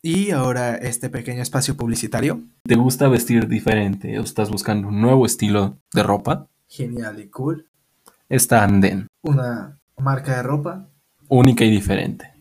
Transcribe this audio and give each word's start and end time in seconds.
Y 0.00 0.30
ahora 0.30 0.76
este 0.76 1.10
pequeño 1.10 1.42
espacio 1.42 1.76
publicitario. 1.76 2.40
¿Te 2.62 2.76
gusta 2.76 3.08
vestir 3.08 3.48
diferente 3.48 4.16
o 4.20 4.22
estás 4.22 4.48
buscando 4.48 4.86
un 4.86 5.00
nuevo 5.00 5.26
estilo 5.26 5.76
de 5.92 6.04
ropa? 6.04 6.46
Genial 6.68 7.18
y 7.18 7.26
cool. 7.26 7.66
Está 8.28 8.62
Anden. 8.62 9.08
Una 9.22 9.76
marca 9.96 10.36
de 10.36 10.44
ropa. 10.44 10.88
Única 11.26 11.64
y 11.64 11.70
diferente. 11.70 12.32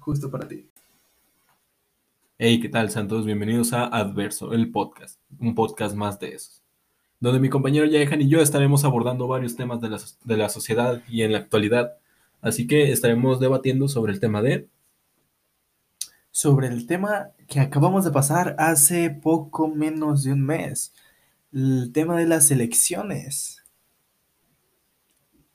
Justo 0.00 0.28
para 0.28 0.48
ti. 0.48 0.68
Hey, 2.36 2.58
¿qué 2.58 2.68
tal, 2.68 2.90
Santos? 2.90 3.26
Bienvenidos 3.26 3.72
a 3.72 3.84
Adverso, 3.84 4.52
el 4.52 4.72
podcast. 4.72 5.20
Un 5.38 5.54
podcast 5.54 5.94
más 5.94 6.18
de 6.18 6.34
esos. 6.34 6.62
Donde 7.20 7.38
mi 7.38 7.48
compañero 7.48 7.86
Jaehan 7.88 8.22
y 8.22 8.28
yo 8.28 8.40
estaremos 8.40 8.82
abordando 8.84 9.28
varios 9.28 9.54
temas 9.54 9.80
de 9.80 9.88
la, 9.88 10.00
de 10.24 10.36
la 10.36 10.48
sociedad 10.48 11.00
y 11.08 11.22
en 11.22 11.30
la 11.30 11.38
actualidad. 11.38 11.92
Así 12.40 12.66
que 12.66 12.90
estaremos 12.90 13.38
debatiendo 13.38 13.86
sobre 13.86 14.12
el 14.12 14.18
tema 14.18 14.42
de 14.42 14.66
sobre 16.32 16.66
el 16.68 16.86
tema 16.86 17.28
que 17.46 17.60
acabamos 17.60 18.04
de 18.04 18.10
pasar 18.10 18.56
hace 18.58 19.10
poco 19.10 19.68
menos 19.68 20.24
de 20.24 20.32
un 20.32 20.44
mes, 20.44 20.94
el 21.52 21.92
tema 21.92 22.16
de 22.16 22.26
las 22.26 22.50
elecciones. 22.50 23.62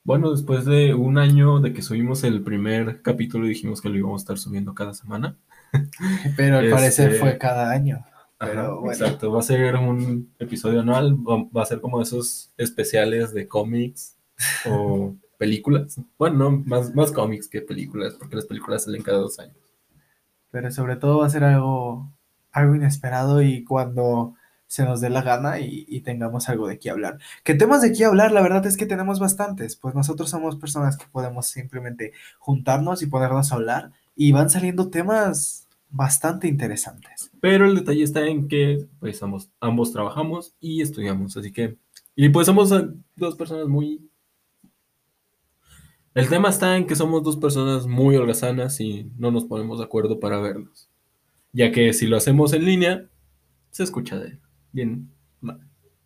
Bueno, 0.03 0.31
después 0.31 0.63
de 0.65 0.93
un 0.93 1.17
año 1.17 1.59
de 1.59 1.73
que 1.73 1.81
subimos 1.81 2.23
el 2.23 2.43
primer 2.43 3.01
capítulo, 3.01 3.47
dijimos 3.47 3.81
que 3.81 3.89
lo 3.89 3.97
íbamos 3.97 4.21
a 4.21 4.23
estar 4.23 4.37
subiendo 4.37 4.73
cada 4.73 4.93
semana. 4.93 5.35
Pero 6.37 6.59
al 6.59 6.69
parecer 6.69 7.09
este, 7.09 7.19
fue 7.19 7.37
cada 7.37 7.71
año. 7.71 8.05
Pero 8.39 8.89
Exacto, 8.91 9.31
va 9.31 9.39
a 9.39 9.43
ser 9.43 9.75
un 9.75 10.31
episodio 10.37 10.81
anual, 10.81 11.17
va 11.17 11.63
a 11.63 11.65
ser 11.65 11.81
como 11.81 11.99
esos 12.01 12.51
especiales 12.55 13.33
de 13.33 13.47
cómics 13.47 14.15
o 14.69 15.15
películas. 15.39 15.99
Bueno, 16.19 16.37
no, 16.37 16.51
más, 16.51 16.93
más 16.93 17.11
cómics 17.11 17.49
que 17.49 17.61
películas, 17.61 18.13
porque 18.13 18.35
las 18.35 18.45
películas 18.45 18.83
salen 18.83 19.01
cada 19.01 19.17
dos 19.17 19.39
años 19.39 19.66
pero 20.51 20.71
sobre 20.71 20.95
todo 20.95 21.19
va 21.19 21.27
a 21.27 21.29
ser 21.29 21.43
algo, 21.43 22.11
algo 22.51 22.75
inesperado 22.75 23.41
y 23.41 23.63
cuando 23.63 24.35
se 24.67 24.83
nos 24.83 24.99
dé 25.01 25.09
la 25.09 25.21
gana 25.21 25.59
y, 25.59 26.01
tengamos 26.01 26.49
algo 26.49 26.67
de 26.67 26.77
qué 26.77 26.89
hablar. 26.89 27.17
¿Qué 27.43 27.55
temas 27.55 27.81
de 27.81 27.93
qué 27.93 28.05
hablar? 28.05 28.31
La 28.31 28.41
verdad 28.41 28.65
es 28.65 28.77
que 28.77 28.85
tenemos 28.85 29.19
bastantes, 29.19 29.75
pues 29.75 29.95
nosotros 29.95 30.29
somos 30.29 30.57
personas 30.57 30.97
que 30.97 31.05
podemos 31.07 31.47
simplemente 31.47 32.13
juntarnos 32.37 33.01
y 33.01 33.07
ponernos 33.07 33.51
a 33.51 33.55
hablar 33.55 33.91
y 34.15 34.31
van 34.31 34.49
saliendo 34.49 34.89
temas 34.89 35.67
bastante 35.89 36.47
interesantes. 36.47 37.31
Pero 37.39 37.65
el 37.65 37.75
detalle 37.75 38.03
está 38.03 38.25
en 38.27 38.47
que 38.47 38.85
pues 38.99 39.23
ambos, 39.23 39.49
ambos 39.61 39.93
trabajamos 39.93 40.53
y 40.59 40.81
estudiamos, 40.81 41.35
así 41.37 41.51
que... 41.51 41.77
Y 42.15 42.29
pues 42.29 42.47
somos 42.47 42.73
dos 43.15 43.35
personas 43.35 43.67
muy 43.67 44.09
el 46.17 46.29
tema 46.29 46.49
está 46.49 46.75
en 46.77 46.87
que 46.87 46.95
somos 46.95 47.21
dos 47.21 47.37
personas 47.37 47.85
muy 47.85 48.15
holgazanas 48.15 48.79
y 48.79 49.11
no 49.19 49.29
nos 49.29 49.45
ponemos 49.45 49.77
de 49.77 49.85
acuerdo 49.85 50.19
para 50.19 50.39
vernos. 50.39 50.89
Ya 51.53 51.71
que 51.71 51.93
si 51.93 52.07
lo 52.07 52.17
hacemos 52.17 52.53
en 52.53 52.65
línea, 52.65 53.07
se 53.69 53.83
escucha 53.83 54.17
de 54.17 54.39
bien 54.71 55.11
mal. 55.41 55.61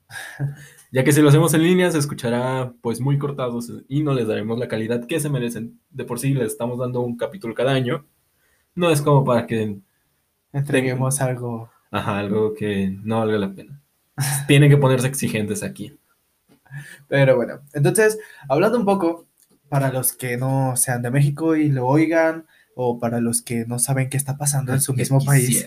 Ya 0.93 1.05
que 1.05 1.13
si 1.13 1.21
lo 1.21 1.29
hacemos 1.29 1.53
en 1.53 1.63
línea, 1.63 1.89
se 1.89 1.97
escuchará 1.97 2.73
pues 2.81 2.99
muy 2.99 3.17
cortados 3.17 3.71
y 3.87 4.03
no 4.03 4.13
les 4.13 4.27
daremos 4.27 4.59
la 4.59 4.67
calidad 4.67 5.07
que 5.07 5.21
se 5.21 5.29
merecen. 5.29 5.79
De 5.89 6.03
por 6.03 6.19
sí 6.19 6.33
les 6.33 6.47
estamos 6.47 6.79
dando 6.79 6.99
un 6.99 7.15
capítulo 7.15 7.55
cada 7.55 7.71
año. 7.71 8.05
No 8.75 8.89
es 8.89 9.01
como 9.01 9.23
para 9.23 9.47
que 9.47 9.79
entreguemos 10.51 11.21
algo. 11.21 11.69
Ajá, 11.91 12.19
algo 12.19 12.53
que 12.53 12.93
no 13.03 13.19
valga 13.19 13.37
la 13.37 13.55
pena. 13.55 13.81
Tienen 14.49 14.69
que 14.69 14.75
ponerse 14.75 15.07
exigentes 15.07 15.63
aquí. 15.63 15.97
Pero 17.07 17.37
bueno, 17.37 17.61
entonces, 17.71 18.19
hablando 18.49 18.77
un 18.77 18.83
poco 18.83 19.30
para 19.71 19.89
los 19.89 20.11
que 20.11 20.35
no 20.35 20.75
sean 20.75 21.01
de 21.01 21.11
México 21.11 21.55
y 21.55 21.69
lo 21.69 21.87
oigan, 21.87 22.45
o 22.75 22.99
para 22.99 23.21
los 23.21 23.41
que 23.41 23.65
no 23.65 23.79
saben 23.79 24.09
qué 24.09 24.17
está 24.17 24.37
pasando 24.37 24.73
en 24.73 24.81
su 24.81 24.93
mismo 24.93 25.23
país. 25.23 25.65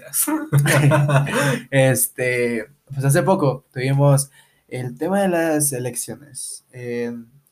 este, 1.71 2.67
pues 2.93 3.03
hace 3.03 3.23
poco 3.23 3.65
tuvimos 3.73 4.31
el 4.69 4.99
tema 4.99 5.23
de 5.23 5.29
las 5.29 5.73
elecciones 5.73 6.67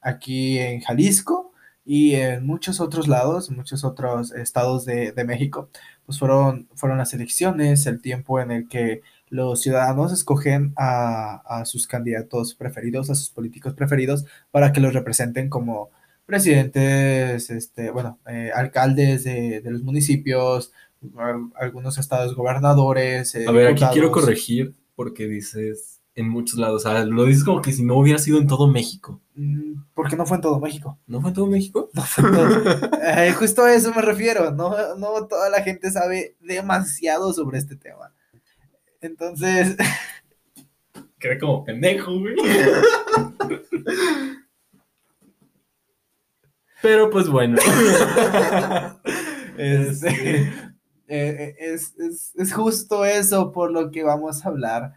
aquí 0.03 0.59
en 0.59 0.83
Jalisco 0.83 1.55
y 1.87 2.17
en 2.17 2.45
muchos 2.45 2.81
otros 2.81 3.09
lados, 3.09 3.51
muchos 3.51 3.83
otros 3.83 4.33
estados 4.33 4.85
de, 4.85 5.15
México, 5.25 5.71
pues 6.05 6.19
fueron, 6.19 6.69
fueron 6.75 6.99
las 6.99 7.15
elecciones, 7.15 7.87
el 7.87 8.03
tiempo 8.03 8.41
en 8.41 8.51
el 8.51 8.69
que 8.69 9.01
los 9.31 9.63
ciudadanos 9.63 10.13
escogen 10.13 10.75
a, 10.77 11.37
a 11.47 11.65
sus 11.65 11.87
candidatos 11.87 12.55
preferidos, 12.55 13.09
a 13.09 13.15
sus 13.15 13.31
políticos 13.31 13.73
preferidos, 13.73 14.27
para 14.51 14.71
que 14.75 14.81
los 14.81 14.93
representen 14.93 15.49
como 15.49 15.89
presidentes, 16.33 17.51
este, 17.51 17.91
bueno, 17.91 18.19
eh, 18.27 18.51
alcaldes 18.55 19.25
de, 19.25 19.61
los 19.67 19.83
municipios, 19.83 20.73
algunos 21.57 21.99
estados 21.99 22.35
gobernadores. 22.35 23.35
Eh, 23.35 23.45
a 23.47 23.53
ver, 23.53 23.67
aquí 23.67 23.85
quiero 23.93 24.11
corregir 24.11 24.75
porque 24.97 25.29
dices 25.29 26.01
en 26.15 26.31
muchos 26.31 26.59
lados, 26.59 26.87
o 26.87 26.89
sea, 26.89 27.05
lo 27.05 27.27
dices 27.27 27.45
como 27.45 27.61
que 27.61 27.71
si 27.71 27.85
no 27.85 27.99
hubiera 27.99 28.19
sido 28.19 28.39
en 28.39 28.47
todo 28.47 28.67
México. 28.67 29.21
Mm, 29.35 29.83
porque 29.93 30.17
no 30.17 30.25
fue 30.25 30.39
en 30.39 30.41
todo 30.41 30.59
México. 30.59 30.99
¿No 31.07 31.21
fue 31.21 31.29
en 31.29 31.35
todo 31.35 31.47
México? 31.49 31.91
No 31.95 32.03
fue 32.03 32.27
en 32.27 32.35
todo. 32.35 32.91
Eh, 33.03 33.33
justo 33.33 33.65
a 33.65 33.75
eso 33.75 33.93
me 33.93 34.01
refiero, 34.01 34.53
no, 34.53 34.97
no 34.97 35.27
toda 35.27 35.51
la 35.51 35.63
gente 35.63 35.91
sabe 35.91 36.37
demasiado 36.41 37.35
sobre 37.35 37.59
este 37.59 37.77
tema. 37.77 38.15
Entonces... 39.03 39.77
Cree 41.19 41.39
como 41.39 41.63
pendejo, 41.63 42.19
güey. 42.19 42.37
Pero 46.83 47.11
pues 47.11 47.29
bueno. 47.29 47.59
Este, 49.55 50.41
eh, 50.41 50.49
eh, 51.09 51.57
es, 51.59 51.95
es, 52.37 52.53
justo 52.55 53.05
eso 53.05 53.53
por 53.53 53.71
lo 53.71 53.91
que 53.91 54.03
vamos 54.03 54.45
a 54.45 54.49
hablar. 54.49 54.95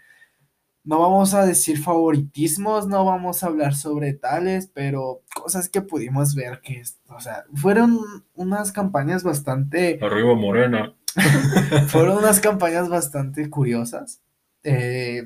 No 0.85 0.99
vamos 0.99 1.33
a 1.33 1.45
decir 1.45 1.77
favoritismos, 1.77 2.87
no 2.87 3.03
vamos 3.03 3.43
a 3.43 3.47
hablar 3.47 3.75
sobre 3.75 4.13
tales, 4.13 4.71
pero 4.73 5.23
cosas 5.35 5.67
que 5.67 5.81
pudimos 5.81 6.35
ver 6.35 6.61
que, 6.61 6.83
o 7.09 7.19
sea, 7.19 7.43
fueron 7.53 7.99
unas 8.33 8.71
campañas 8.71 9.23
bastante... 9.23 9.99
Arriba 10.01 10.35
Morena. 10.35 10.95
fueron 11.87 12.19
unas 12.19 12.39
campañas 12.39 12.87
bastante 12.87 13.49
curiosas. 13.49 14.21
Eh, 14.63 15.23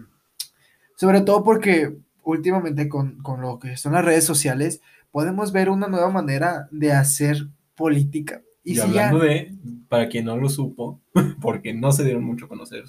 sobre 0.96 1.22
todo 1.22 1.44
porque 1.44 1.96
últimamente 2.24 2.90
con, 2.90 3.22
con, 3.22 3.42
lo 3.42 3.60
que 3.60 3.78
son 3.78 3.94
las 3.94 4.06
redes 4.06 4.26
sociales, 4.26 4.82
podemos 5.12 5.52
ver 5.52 5.70
una 5.70 5.88
nueva 5.88 6.10
manera 6.10 6.68
de 6.72 6.92
hacer 6.92 7.48
política. 7.76 8.42
Y, 8.64 8.80
hablando 8.80 9.20
de, 9.20 9.58
para 9.88 10.10
quien 10.10 10.26
no 10.26 10.38
lo 10.38 10.50
supo, 10.50 11.02
porque 11.42 11.74
no 11.74 11.92
se 11.92 12.04
dieron 12.04 12.24
mucho 12.24 12.46
a 12.46 12.50
conocer, 12.50 12.84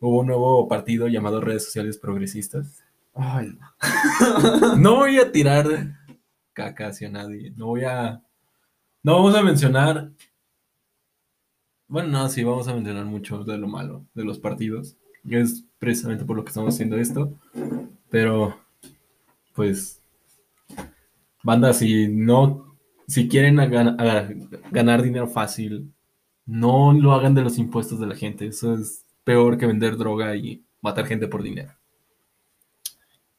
hubo 0.00 0.20
un 0.20 0.28
nuevo 0.28 0.68
partido 0.68 1.08
llamado 1.08 1.40
Redes 1.40 1.64
Sociales 1.64 1.98
Progresistas. 1.98 2.82
Ay, 3.14 3.56
no. 3.58 4.76
no 4.76 4.96
voy 4.96 5.18
a 5.18 5.30
tirar 5.30 5.66
caca 6.52 6.88
hacia 6.88 7.10
nadie, 7.10 7.52
no 7.56 7.66
voy 7.66 7.84
a... 7.84 8.22
No 9.02 9.16
vamos 9.16 9.34
a 9.34 9.42
mencionar... 9.42 10.10
Bueno, 11.86 12.08
no, 12.08 12.28
sí, 12.28 12.42
vamos 12.42 12.66
a 12.66 12.74
mencionar 12.74 13.04
mucho 13.04 13.44
de 13.44 13.58
lo 13.58 13.68
malo 13.68 14.06
de 14.14 14.24
los 14.24 14.38
partidos. 14.38 14.96
Es 15.28 15.64
precisamente 15.78 16.24
por 16.24 16.36
lo 16.36 16.44
que 16.44 16.48
estamos 16.48 16.74
haciendo 16.74 16.96
esto. 16.96 17.38
Pero, 18.08 18.58
pues, 19.54 20.00
Banda, 21.44 21.74
si 21.74 22.08
no, 22.08 22.74
si 23.06 23.28
quieren 23.28 23.56
ganar 23.56 25.02
dinero 25.02 25.28
fácil, 25.28 25.92
no 26.46 26.92
lo 26.94 27.12
hagan 27.12 27.34
de 27.34 27.42
los 27.42 27.58
impuestos 27.58 28.00
de 28.00 28.06
la 28.06 28.16
gente. 28.16 28.46
Eso 28.46 28.74
es 28.74 29.04
peor 29.24 29.58
que 29.58 29.66
vender 29.66 29.96
droga 29.96 30.34
y 30.34 30.64
matar 30.80 31.06
gente 31.06 31.28
por 31.28 31.42
dinero. 31.42 31.72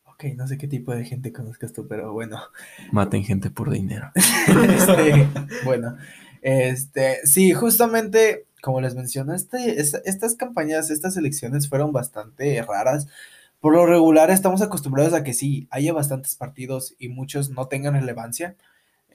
Ok, 0.06 0.26
no 0.36 0.48
sé 0.48 0.58
qué 0.58 0.68
tipo 0.68 0.94
de 0.94 1.04
gente 1.04 1.34
conozcas 1.34 1.74
tú, 1.74 1.88
pero 1.88 2.14
bueno. 2.14 2.40
Maten 2.92 3.24
gente 3.24 3.50
por 3.50 3.70
dinero. 3.72 4.12
Este, 4.48 5.28
bueno, 5.66 5.98
este, 6.42 7.18
sí, 7.26 7.54
justamente, 7.54 8.46
como 8.62 8.82
les 8.82 8.94
mencioné, 8.94 9.36
este, 9.36 9.80
estas 9.80 10.36
campañas, 10.36 10.92
estas 10.92 11.18
elecciones 11.18 11.68
fueron 11.68 11.92
bastante 11.92 12.62
raras 12.62 13.08
por 13.66 13.74
lo 13.74 13.88
regular 13.88 14.30
estamos 14.30 14.62
acostumbrados 14.62 15.16
a 15.16 15.24
que 15.24 15.34
sí, 15.34 15.68
haya 15.72 15.92
bastantes 15.92 16.36
partidos 16.36 16.94
y 17.00 17.10
muchos 17.10 17.50
no 17.50 17.68
tengan 17.68 17.96
relevancia, 17.96 18.56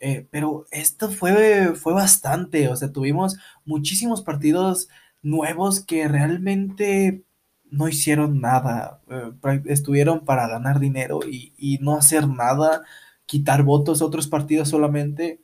eh, 0.00 0.26
pero 0.32 0.66
esto 0.72 1.08
fue, 1.08 1.76
fue 1.76 1.92
bastante, 1.92 2.66
o 2.66 2.74
sea, 2.74 2.90
tuvimos 2.90 3.38
muchísimos 3.64 4.22
partidos 4.22 4.88
nuevos 5.22 5.78
que 5.78 6.08
realmente 6.08 7.22
no 7.70 7.86
hicieron 7.88 8.40
nada, 8.40 9.00
eh, 9.08 9.62
estuvieron 9.66 10.24
para 10.24 10.48
ganar 10.48 10.80
dinero 10.80 11.20
y, 11.24 11.78
no 11.80 11.96
hacer 11.96 12.26
nada, 12.26 12.82
quitar 13.26 13.62
votos 13.62 14.02
a 14.02 14.06
otros 14.06 14.26
partidos 14.26 14.68
solamente, 14.68 15.38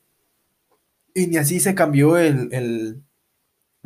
y 1.14 1.28
ni 1.28 1.36
así 1.36 1.60
se 1.60 1.76
cambió 1.76 2.18
el 2.18 3.04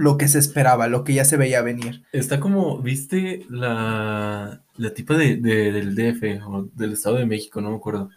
lo 0.01 0.17
que 0.17 0.29
se 0.29 0.39
esperaba, 0.39 0.89
lo 0.89 1.05
que 1.05 1.13
ya 1.13 1.27
se 1.27 1.37
veía 1.37 1.61
venir. 1.61 2.03
Está 2.13 2.41
como, 2.41 2.81
¿viste 2.81 3.45
la, 3.51 4.65
la 4.77 4.95
tipa 4.95 5.17
de, 5.17 5.37
del 5.37 5.95
DF 5.95 6.43
o 6.47 6.71
del 6.75 6.95
Estado 6.95 7.17
de 7.17 7.27
México? 7.27 7.61
No 7.61 7.71
me 7.71 7.77
acuerdo. 7.77 8.09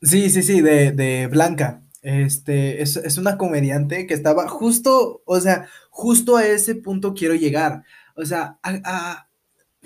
Sí, 0.00 0.30
sí, 0.30 0.42
sí, 0.42 0.60
de, 0.60 0.92
de 0.92 1.26
Blanca. 1.26 1.82
Este, 2.02 2.82
es, 2.82 3.18
una 3.18 3.36
comediante 3.36 4.06
que 4.06 4.14
estaba 4.14 4.46
justo, 4.48 5.22
o 5.24 5.40
sea, 5.40 5.66
justo 5.90 6.36
a 6.36 6.46
ese 6.46 6.76
punto 6.76 7.14
quiero 7.14 7.34
llegar. 7.34 7.82
O 8.14 8.24
sea, 8.24 8.60
a, 8.62 8.78
a 8.84 9.28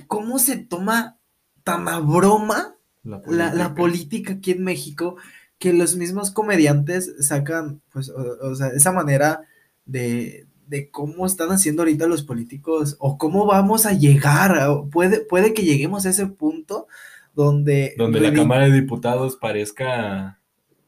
cómo 0.06 0.38
se 0.38 0.58
toma 0.58 1.19
tan 1.64 1.88
a 1.88 1.99
broma 2.00 2.76
La 3.02 3.23
la, 3.26 3.55
la 3.55 3.75
política. 3.75 3.75
política 3.75 4.32
aquí 4.35 4.50
en 4.50 4.64
México 4.64 5.17
que 5.58 5.73
los 5.73 5.96
mismos 5.96 6.31
comediantes 6.31 7.14
sacan, 7.20 7.81
pues, 7.90 8.11
o, 8.11 8.50
o 8.50 8.55
sea, 8.55 8.69
esa 8.69 8.93
manera 8.93 9.46
de, 9.87 10.46
de 10.73 10.91
cómo 10.91 11.27
están 11.27 11.51
haciendo 11.51 11.83
ahorita 11.83 12.07
los 12.07 12.23
políticos 12.23 12.97
o 12.99 13.19
cómo 13.19 13.45
vamos 13.45 13.85
a 13.85 13.93
llegar. 13.93 14.57
puede, 14.91 15.21
puede 15.21 15.53
que 15.53 15.65
lleguemos 15.65 16.07
a 16.07 16.09
ese 16.09 16.27
punto 16.27 16.87
donde... 17.35 17.95
Donde 17.99 18.21
la 18.21 18.33
Cámara 18.33 18.65
de 18.65 18.81
Diputados 18.81 19.37
parezca 19.37 20.41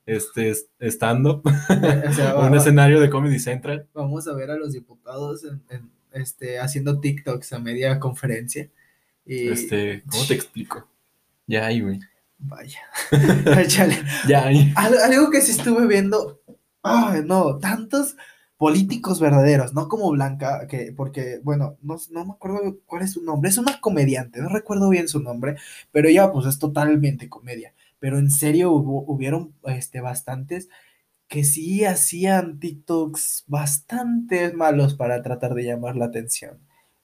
este 0.07 0.49
es- 0.49 0.69
stand-up, 0.81 1.43
o 2.09 2.13
sea, 2.15 2.33
va- 2.33 2.47
un 2.47 2.53
va- 2.55 2.57
escenario 2.57 2.99
de 2.99 3.11
Comedy 3.11 3.39
Central. 3.39 3.87
vamos 3.93 4.27
a 4.27 4.33
ver 4.33 4.51
a 4.51 4.57
los 4.57 4.73
diputados 4.73 5.45
en- 5.45 5.63
en, 5.69 5.91
este, 6.13 6.59
haciendo 6.61 6.99
TikToks 7.01 7.53
a 7.53 7.59
media 7.59 8.01
conferencia. 8.01 8.71
Y 9.27 9.49
Este, 9.49 10.03
¿cómo 10.11 10.25
te 10.25 10.33
explico? 10.35 10.89
Ya 11.47 11.67
hay, 11.67 11.83
güey. 11.83 12.01
vaya. 12.39 12.79
Ya. 14.29 14.49
Al- 14.77 14.99
algo 14.99 15.31
que 15.31 15.43
sí 15.43 15.51
estuve 15.51 15.87
viendo, 15.87 16.41
ay, 16.83 17.21
no, 17.25 17.59
tantos 17.59 18.17
políticos 18.56 19.21
verdaderos, 19.21 19.75
no 19.75 19.89
como 19.89 20.11
Blanca, 20.11 20.67
que, 20.69 20.93
porque, 20.97 21.41
bueno, 21.43 21.77
no, 21.83 21.97
no 22.11 22.25
me 22.25 22.33
acuerdo 22.33 22.79
cuál 22.87 23.03
es 23.03 23.12
su 23.12 23.23
nombre, 23.25 23.51
es 23.51 23.59
una 23.59 23.81
comediante, 23.81 24.41
no 24.41 24.49
recuerdo 24.49 24.89
bien 24.89 25.09
su 25.09 25.21
nombre, 25.21 25.56
pero 25.93 26.09
ella 26.09 26.33
pues 26.33 26.47
es 26.47 26.59
totalmente 26.59 27.29
comedia, 27.29 27.75
pero 27.99 28.19
en 28.19 28.31
serio 28.31 28.73
hubo, 28.73 29.05
hubieron 29.06 29.55
este, 29.67 30.01
bastantes 30.01 30.69
que 31.29 31.45
sí 31.45 31.85
hacían 31.85 32.61
TikToks 32.61 33.45
bastante 33.49 34.53
malos 34.53 34.95
para 34.95 35.23
tratar 35.23 35.55
de 35.55 35.65
llamar 35.65 35.97
la 35.97 36.07
atención. 36.07 36.59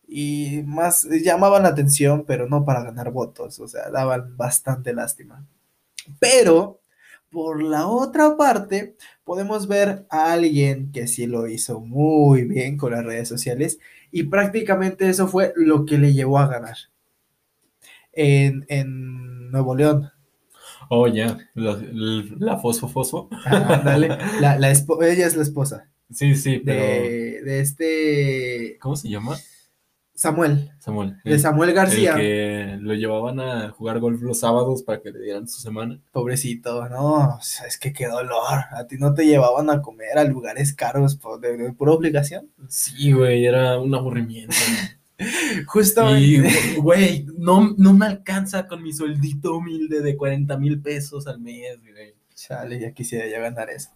Y 0.07 0.63
más 0.67 1.05
llamaban 1.05 1.63
la 1.65 1.71
atención, 1.71 2.25
pero 2.27 2.49
no 2.49 2.65
para 2.65 2.83
ganar 2.83 3.13
votos, 3.13 3.61
o 3.61 3.69
sea, 3.69 3.91
daban 3.91 4.37
bastante 4.37 4.93
lástima. 4.93 5.47
Pero, 6.19 6.80
por 7.31 7.63
la 7.63 7.87
otra 7.87 8.37
parte, 8.37 8.97
podemos 9.25 9.69
ver 9.69 10.07
a 10.11 10.33
alguien 10.33 10.93
que 10.93 11.07
sí 11.07 11.27
lo 11.27 11.47
hizo 11.49 11.81
muy 11.81 12.45
bien 12.45 12.77
con 12.77 12.93
las 12.93 13.05
redes 13.05 13.29
sociales 13.29 13.79
y 14.11 14.25
prácticamente 14.25 15.09
eso 15.09 15.29
fue 15.29 15.53
lo 15.57 15.85
que 15.87 15.99
le 15.99 16.13
llevó 16.13 16.39
a 16.39 16.49
ganar. 16.49 16.77
En, 18.13 18.65
en 18.69 19.51
Nuevo 19.51 19.75
León. 19.75 20.11
Oh, 20.89 21.07
ya. 21.07 21.39
La, 21.55 21.81
la, 21.93 22.25
la 22.39 22.59
fosfo 22.59 22.89
fosfo. 22.89 23.29
Ah, 23.45 23.77
ándale, 23.77 24.09
la, 24.41 24.59
la 24.59 24.71
ella 24.71 25.27
es 25.27 25.37
la 25.37 25.43
esposa 25.43 25.89
Sí, 26.13 26.35
sí, 26.35 26.61
pero. 26.65 26.81
de, 26.81 27.43
de 27.45 27.61
este 27.61 28.79
¿Cómo 28.81 28.97
se 28.97 29.09
llama? 29.09 29.37
Samuel, 30.21 30.71
Samuel. 30.79 31.17
de 31.25 31.39
Samuel 31.39 31.73
García. 31.73 32.11
El 32.11 32.19
que 32.19 32.77
lo 32.83 32.93
llevaban 32.93 33.41
a 33.41 33.71
jugar 33.71 34.01
golf 34.01 34.21
los 34.21 34.41
sábados 34.41 34.83
para 34.83 35.01
que 35.01 35.13
le 35.13 35.19
dieran 35.19 35.49
su 35.49 35.63
semana. 35.63 35.99
Pobrecito, 36.13 36.87
no, 36.91 37.37
o 37.37 37.41
sea, 37.41 37.67
es 37.67 37.79
que 37.79 37.95
qué 37.95 38.07
dolor. 38.07 38.65
A 38.71 38.87
ti 38.87 38.99
no 38.99 39.15
te 39.15 39.25
llevaban 39.25 39.71
a 39.71 39.81
comer 39.81 40.19
a 40.19 40.25
lugares 40.25 40.75
caros 40.75 41.17
por, 41.17 41.41
de, 41.41 41.57
de 41.57 41.73
pura 41.73 41.93
obligación. 41.93 42.51
Sí, 42.69 43.13
güey, 43.13 43.47
era 43.47 43.81
un 43.81 43.95
aburrimiento. 43.95 44.55
Justamente. 45.67 46.77
Güey, 46.77 47.25
no, 47.39 47.75
no 47.79 47.95
me 47.95 48.05
alcanza 48.05 48.67
con 48.67 48.83
mi 48.83 48.93
sueldito 48.93 49.57
humilde 49.57 50.03
de 50.03 50.19
40 50.19 50.55
mil 50.59 50.83
pesos 50.83 51.27
al 51.29 51.41
mes, 51.41 51.81
güey. 51.81 52.15
Chale, 52.35 52.79
ya 52.79 52.93
quisiera 52.93 53.27
ya 53.27 53.41
ganar 53.41 53.71
eso. 53.71 53.89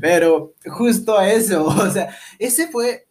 Pero 0.00 0.54
justo 0.66 1.18
a 1.18 1.28
eso, 1.32 1.64
o 1.66 1.90
sea, 1.90 2.16
ese 2.38 2.68
fue, 2.68 3.08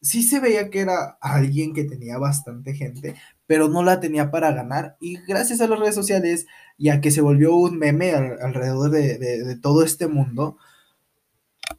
sí 0.00 0.22
se 0.22 0.40
veía 0.40 0.70
que 0.70 0.80
era 0.80 1.18
alguien 1.20 1.74
que 1.74 1.84
tenía 1.84 2.18
bastante 2.18 2.74
gente, 2.74 3.14
pero 3.46 3.68
no 3.68 3.82
la 3.82 4.00
tenía 4.00 4.30
para 4.30 4.52
ganar. 4.52 4.96
Y 5.00 5.18
gracias 5.26 5.60
a 5.60 5.66
las 5.68 5.78
redes 5.78 5.94
sociales, 5.94 6.46
ya 6.78 7.00
que 7.00 7.10
se 7.10 7.20
volvió 7.20 7.54
un 7.54 7.78
meme 7.78 8.12
al- 8.12 8.40
alrededor 8.42 8.90
de, 8.90 9.18
de- 9.18 9.56
todo 9.56 9.84
este 9.84 10.06
mundo, 10.08 10.56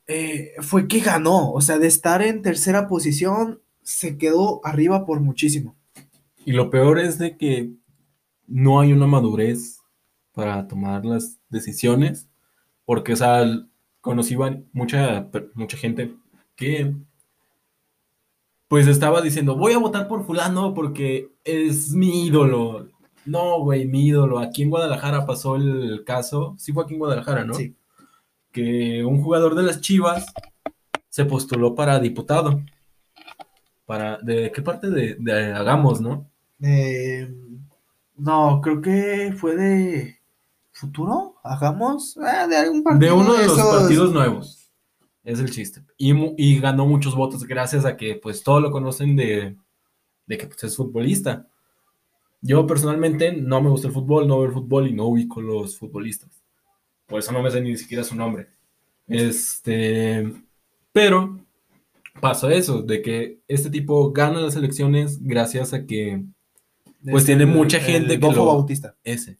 eh, 0.07 0.53
fue 0.59 0.87
que 0.87 0.99
ganó. 0.99 1.51
O 1.51 1.61
sea, 1.61 1.77
de 1.77 1.87
estar 1.87 2.21
en 2.21 2.41
tercera 2.41 2.87
posición, 2.87 3.61
se 3.83 4.17
quedó 4.17 4.61
arriba 4.65 5.05
por 5.05 5.19
muchísimo. 5.21 5.75
Y 6.45 6.53
lo 6.53 6.69
peor 6.69 6.99
es 6.99 7.17
de 7.17 7.37
que 7.37 7.71
no 8.47 8.79
hay 8.79 8.93
una 8.93 9.07
madurez 9.07 9.79
para 10.33 10.67
tomar 10.67 11.05
las 11.05 11.37
decisiones, 11.49 12.27
porque, 12.85 13.13
o 13.13 13.15
sea, 13.15 13.43
conocí 14.01 14.35
mucha, 14.73 15.29
mucha 15.53 15.77
gente 15.77 16.15
que, 16.55 16.95
pues, 18.71 18.87
estaba 18.87 19.19
diciendo, 19.21 19.57
voy 19.57 19.73
a 19.73 19.79
votar 19.79 20.07
por 20.07 20.25
fulano 20.25 20.73
porque 20.73 21.27
es 21.43 21.91
mi 21.91 22.25
ídolo. 22.27 22.87
No, 23.25 23.59
güey, 23.59 23.85
mi 23.85 24.07
ídolo. 24.07 24.39
Aquí 24.39 24.63
en 24.63 24.69
Guadalajara 24.69 25.25
pasó 25.25 25.57
el 25.57 26.03
caso, 26.05 26.55
sí 26.57 26.71
fue 26.71 26.85
aquí 26.85 26.93
en 26.93 26.99
Guadalajara, 26.99 27.43
¿no? 27.43 27.53
Sí. 27.53 27.75
Que 28.53 29.03
un 29.03 29.21
jugador 29.21 29.55
de 29.55 29.63
las 29.63 29.81
Chivas 29.81 30.25
se 31.09 31.25
postuló 31.25 31.75
para 31.75 31.99
diputado. 31.99 32.61
Para, 33.85 34.17
¿de 34.19 34.49
qué 34.53 34.61
parte 34.61 34.89
de, 34.89 35.15
de 35.19 35.51
Hagamos, 35.51 35.99
no? 35.99 36.29
Eh, 36.61 37.29
no, 38.15 38.61
creo 38.63 38.81
que 38.81 39.33
fue 39.37 39.57
de 39.57 40.15
Futuro, 40.71 41.35
hagamos, 41.43 42.17
ah, 42.23 42.47
de 42.47 42.55
algún 42.55 42.83
partido. 42.83 43.05
De 43.17 43.21
uno 43.21 43.33
de 43.33 43.47
los 43.47 43.57
esos- 43.57 43.79
partidos 43.81 44.13
nuevos. 44.13 44.60
Es 45.23 45.39
el 45.39 45.51
chiste. 45.51 45.81
Y, 45.97 46.13
y 46.37 46.59
ganó 46.59 46.85
muchos 46.85 47.15
votos 47.15 47.43
gracias 47.45 47.85
a 47.85 47.95
que 47.97 48.15
pues 48.15 48.43
todos 48.43 48.61
lo 48.61 48.71
conocen 48.71 49.15
de, 49.15 49.55
de 50.25 50.37
que 50.37 50.47
pues, 50.47 50.63
es 50.63 50.75
futbolista. 50.75 51.47
Yo 52.41 52.65
personalmente 52.65 53.31
no 53.33 53.61
me 53.61 53.69
gusta 53.69 53.87
el 53.87 53.93
fútbol, 53.93 54.27
no 54.27 54.37
veo 54.39 54.47
el 54.47 54.53
fútbol 54.53 54.87
y 54.87 54.93
no 54.93 55.05
ubico 55.05 55.41
los 55.41 55.77
futbolistas. 55.77 56.41
Por 57.05 57.19
eso 57.19 57.31
no 57.31 57.43
me 57.43 57.51
sé 57.51 57.61
ni 57.61 57.77
siquiera 57.77 58.03
su 58.03 58.15
nombre. 58.15 58.47
Este, 59.07 60.31
pero 60.91 61.39
pasó 62.19 62.49
eso, 62.49 62.81
de 62.81 63.01
que 63.01 63.39
este 63.47 63.69
tipo 63.69 64.11
gana 64.11 64.41
las 64.41 64.55
elecciones 64.55 65.21
gracias 65.21 65.73
a 65.73 65.85
que 65.85 66.23
pues 67.03 67.25
tiene 67.25 67.45
mucha 67.45 67.79
gente 67.79 68.19
que 68.19 68.25
Bofo 68.25 68.37
lo- 68.37 68.45
Bautista. 68.45 68.95
ese. 69.03 69.37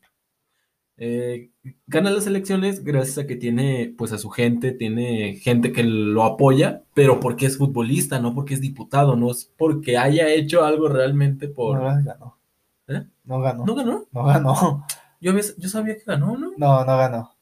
Eh, 1.04 1.50
gana 1.88 2.12
las 2.12 2.28
elecciones 2.28 2.84
gracias 2.84 3.18
a 3.18 3.26
que 3.26 3.36
tiene 3.36 3.92
pues 3.98 4.12
a 4.12 4.20
su 4.20 4.30
gente, 4.30 4.72
tiene 4.72 5.34
gente 5.38 5.72
que 5.72 5.82
lo 5.82 6.24
apoya, 6.24 6.84
pero 6.94 7.20
porque 7.20 7.48
es 7.48 7.58
futbolista, 7.58 8.20
no 8.20 8.36
porque 8.36 8.54
es 8.54 8.62
diputado, 8.62 9.16
no 9.16 9.32
es 9.32 9.52
porque 9.58 9.98
haya 9.98 10.30
hecho 10.30 10.64
algo 10.64 10.90
realmente 10.90 11.48
por... 11.48 11.80
No 11.80 12.04
ganó. 12.04 12.38
¿Eh? 12.88 13.08
No 13.24 13.42
ganó. 13.42 13.66
¿No 13.66 13.74
ganó? 13.74 14.08
No 14.12 14.24
ganó. 14.26 14.86
Yo, 15.20 15.34
yo 15.36 15.70
sabía 15.70 15.96
que 15.96 16.04
ganó, 16.06 16.38
¿no? 16.38 16.52
No, 16.56 16.86
no 16.86 16.98
ganó. 16.98 17.36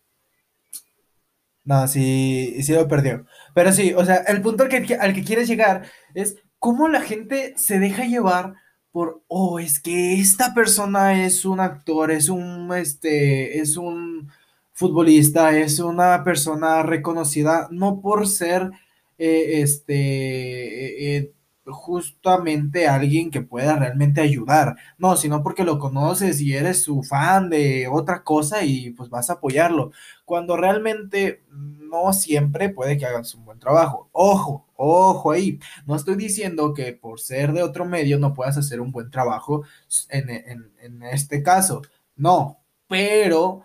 No, 1.66 1.86
sí, 1.90 2.56
sí 2.62 2.72
lo 2.72 2.88
perdió. 2.88 3.26
Pero 3.54 3.74
sí, 3.74 3.94
o 3.94 4.06
sea, 4.06 4.18
el 4.28 4.42
punto 4.42 4.64
al 4.64 4.70
que, 4.70 4.96
al 4.96 5.14
que 5.14 5.26
quieres 5.26 5.50
llegar 5.50 5.84
es 6.14 6.38
cómo 6.60 6.88
la 6.88 7.02
gente 7.02 7.54
se 7.58 7.78
deja 7.78 8.06
llevar 8.06 8.54
por, 8.92 9.24
oh, 9.28 9.60
es 9.60 9.80
que 9.80 10.20
esta 10.20 10.54
persona 10.54 11.26
es 11.26 11.46
un 11.46 11.60
actor, 11.60 12.12
es 12.12 12.30
un, 12.30 12.74
este, 12.74 13.60
es 13.60 13.78
un 13.78 14.32
futbolista, 14.74 15.58
es 15.58 15.80
una 15.80 16.24
persona 16.24 16.84
reconocida, 16.84 17.68
no 17.72 18.02
por 18.02 18.28
ser, 18.28 18.72
eh, 19.18 19.62
este, 19.62 19.96
eh, 19.96 21.18
eh, 21.18 21.34
justamente 21.72 22.88
alguien 22.88 23.32
que 23.32 23.42
pueda 23.42 23.76
realmente 23.78 24.22
ayudar, 24.22 24.76
no, 24.98 25.16
sino 25.18 25.44
porque 25.44 25.64
lo 25.64 25.80
conoces 25.80 26.42
y 26.42 26.54
eres 26.56 26.84
su 26.84 27.04
fan 27.04 27.50
de 27.50 27.88
otra 27.92 28.24
cosa 28.24 28.64
y 28.64 28.92
pues 28.92 29.10
vas 29.10 29.30
a 29.30 29.34
apoyarlo, 29.34 29.92
cuando 30.26 30.58
realmente 30.58 31.44
no 31.52 32.14
siempre 32.14 32.70
puede 32.70 32.98
que 32.98 33.06
hagas 33.06 33.34
un 33.36 33.46
buen 33.46 33.60
trabajo. 33.60 34.10
Ojo, 34.12 34.68
ojo 34.76 35.32
ahí, 35.32 35.60
no 35.86 35.96
estoy 35.96 36.16
diciendo 36.16 36.74
que 36.74 36.94
por 36.94 37.20
ser 37.20 37.54
de 37.54 37.64
otro 37.64 37.86
medio 37.86 38.20
no 38.20 38.34
puedas 38.34 38.58
hacer 38.58 38.82
un 38.82 38.92
buen 38.92 39.10
trabajo 39.12 39.64
en, 40.10 40.30
en- 40.30 40.72
en 40.82 41.04
este 41.04 41.44
caso, 41.44 41.82
no, 42.16 42.60
pero 42.88 43.64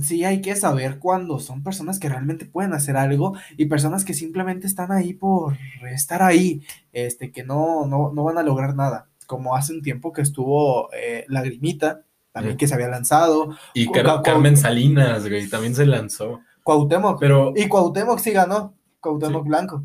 sí 0.00 0.24
hay 0.24 0.40
que 0.40 0.54
saber 0.56 0.98
cuando 0.98 1.38
son 1.40 1.62
personas 1.62 1.98
que 1.98 2.08
realmente 2.08 2.46
pueden 2.46 2.72
hacer 2.72 2.96
algo 2.96 3.34
y 3.56 3.66
personas 3.66 4.04
que 4.04 4.14
simplemente 4.14 4.66
están 4.66 4.92
ahí 4.92 5.14
por 5.14 5.56
estar 5.90 6.22
ahí, 6.22 6.62
este, 6.92 7.32
que 7.32 7.44
no, 7.44 7.86
no, 7.86 8.12
no 8.12 8.24
van 8.24 8.38
a 8.38 8.42
lograr 8.42 8.74
nada, 8.76 9.08
como 9.26 9.56
hace 9.56 9.72
un 9.72 9.82
tiempo 9.82 10.12
que 10.12 10.22
estuvo 10.22 10.88
eh, 10.92 11.24
Lagrimita, 11.28 12.02
también 12.32 12.54
Mm. 12.56 12.58
que 12.58 12.66
se 12.68 12.74
había 12.74 12.88
lanzado, 12.88 13.56
Y 13.74 13.90
Car- 13.90 14.22
Carmen 14.22 14.56
Salinas, 14.56 15.28
güey, 15.28 15.48
también 15.48 15.74
se 15.74 15.86
lanzó. 15.86 16.40
Cuauhtémoc, 16.62 17.20
Pero 17.20 17.52
y 17.56 17.68
Cuauhtémoc 17.68 18.18
sí 18.20 18.30
ganó, 18.32 18.74
Cuauhtémoc 19.00 19.42
Sí. 19.44 19.48
Blanco. 19.48 19.84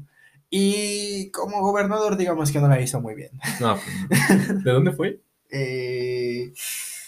Y 0.51 1.29
como 1.31 1.61
gobernador, 1.61 2.17
digamos 2.17 2.51
que 2.51 2.59
no 2.59 2.67
la 2.67 2.81
hizo 2.81 2.99
muy 3.01 3.13
bien. 3.15 3.31
no, 3.59 3.75
pues, 4.07 4.63
¿de 4.63 4.71
dónde 4.71 4.91
fue? 4.93 5.19
Eh, 5.51 6.53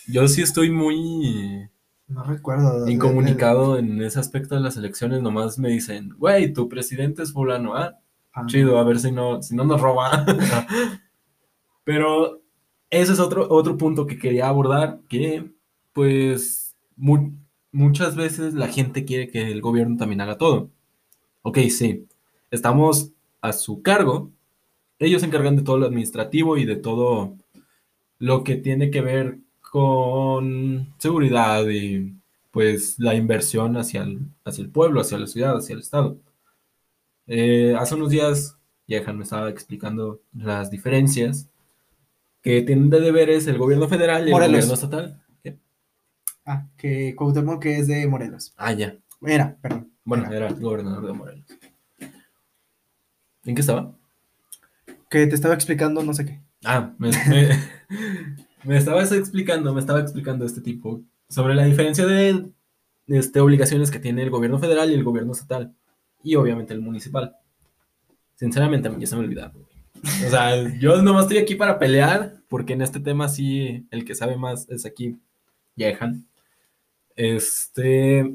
Yo 0.07 0.27
sí 0.27 0.41
estoy 0.41 0.71
muy 0.71 1.69
no 2.11 2.23
recuerdo. 2.23 2.85
de- 2.85 2.91
incomunicado 2.91 3.77
en 3.77 4.01
ese 4.01 4.19
aspecto 4.19 4.55
de 4.55 4.61
las 4.61 4.77
elecciones, 4.77 5.21
nomás 5.21 5.57
me 5.59 5.69
dicen, 5.69 6.09
güey, 6.17 6.53
tu 6.53 6.67
presidente 6.69 7.23
es 7.23 7.33
fulano, 7.33 7.75
ah, 7.75 7.97
Ah. 8.33 8.45
chido, 8.47 8.77
a 8.77 8.83
ver 8.83 8.99
si 8.99 9.11
no, 9.11 9.41
si 9.41 9.55
no 9.55 9.63
nos 9.65 9.81
roba. 9.81 10.25
Pero 11.83 12.41
ese 12.89 13.13
es 13.13 13.19
otro, 13.19 13.47
otro 13.49 13.77
punto 13.77 14.05
que 14.05 14.17
quería 14.17 14.47
abordar, 14.47 14.99
que 15.09 15.51
pues 15.93 16.75
mu- 16.95 17.31
muchas 17.71 18.15
veces 18.15 18.53
la 18.53 18.67
gente 18.67 19.05
quiere 19.05 19.27
que 19.29 19.51
el 19.51 19.61
gobierno 19.61 19.97
también 19.97 20.21
haga 20.21 20.37
todo. 20.37 20.69
Ok, 21.41 21.57
sí, 21.69 22.07
estamos 22.51 23.11
a 23.41 23.51
su 23.53 23.81
cargo, 23.81 24.31
ellos 24.99 25.21
se 25.21 25.27
encargan 25.27 25.55
de 25.55 25.63
todo 25.63 25.77
lo 25.79 25.87
administrativo 25.87 26.57
y 26.57 26.65
de 26.65 26.75
todo 26.75 27.35
lo 28.19 28.43
que 28.43 28.55
tiene 28.55 28.91
que 28.91 29.01
ver 29.01 29.39
con 29.71 30.93
seguridad 30.97 31.65
y 31.69 32.13
pues 32.51 32.99
la 32.99 33.15
inversión 33.15 33.77
hacia 33.77 34.03
el, 34.03 34.19
hacia 34.43 34.63
el 34.63 34.69
pueblo, 34.69 34.99
hacia 34.99 35.17
la 35.17 35.27
ciudad, 35.27 35.55
hacia 35.55 35.73
el 35.73 35.79
estado. 35.79 36.17
Eh, 37.25 37.73
hace 37.79 37.95
unos 37.95 38.09
días, 38.09 38.57
Yehan 38.87 39.17
me 39.17 39.23
estaba 39.23 39.49
explicando 39.49 40.19
las 40.33 40.69
diferencias 40.69 41.47
que 42.41 42.61
tienen 42.63 42.89
de 42.89 42.99
deberes 42.99 43.47
el 43.47 43.57
gobierno 43.57 43.87
federal 43.87 44.27
y 44.27 44.31
el 44.33 44.37
gobierno 44.37 44.73
estatal. 44.73 45.23
¿Qué? 45.41 45.55
Ah, 46.45 46.67
que 46.77 47.15
Cuauhtémoc 47.15 47.61
que 47.63 47.77
es 47.77 47.87
de 47.87 48.05
Morelos. 48.07 48.53
Ah, 48.57 48.73
ya. 48.73 48.97
Era, 49.21 49.55
perdón. 49.61 49.89
Bueno, 50.03 50.25
Era. 50.25 50.35
era 50.35 50.47
el 50.49 50.55
gobernador 50.59 51.07
de 51.07 51.13
Morelos. 51.13 51.45
¿En 53.45 53.55
qué 53.55 53.61
estaba? 53.61 53.95
Que 55.09 55.27
te 55.27 55.35
estaba 55.35 55.53
explicando 55.53 56.03
no 56.03 56.13
sé 56.13 56.25
qué. 56.25 56.41
Ah, 56.65 56.91
me, 56.97 57.11
me- 57.29 57.57
me 58.63 58.77
estabas 58.77 59.11
explicando, 59.11 59.73
me 59.73 59.79
estaba 59.79 59.99
explicando 59.99 60.45
este 60.45 60.61
tipo 60.61 61.01
sobre 61.29 61.55
la 61.55 61.65
diferencia 61.65 62.05
de 62.05 62.51
este, 63.07 63.39
obligaciones 63.39 63.91
que 63.91 63.99
tiene 63.99 64.23
el 64.23 64.29
gobierno 64.29 64.59
federal 64.59 64.91
y 64.91 64.93
el 64.93 65.03
gobierno 65.03 65.31
estatal. 65.31 65.73
Y 66.23 66.35
obviamente 66.35 66.73
el 66.73 66.81
municipal. 66.81 67.35
Sinceramente, 68.35 68.87
a 68.87 68.91
mí 68.91 68.99
ya 68.99 69.07
se 69.07 69.15
me 69.15 69.23
olvidaron. 69.23 69.65
O 70.25 70.29
sea, 70.29 70.77
yo 70.79 71.01
nomás 71.01 71.23
estoy 71.23 71.37
aquí 71.37 71.55
para 71.55 71.79
pelear, 71.79 72.41
porque 72.47 72.73
en 72.73 72.81
este 72.81 72.99
tema 72.99 73.29
sí, 73.29 73.87
el 73.91 74.03
que 74.05 74.15
sabe 74.15 74.37
más 74.37 74.67
es 74.69 74.85
aquí, 74.85 75.17
Yehan. 75.75 76.27
Este. 77.15 78.31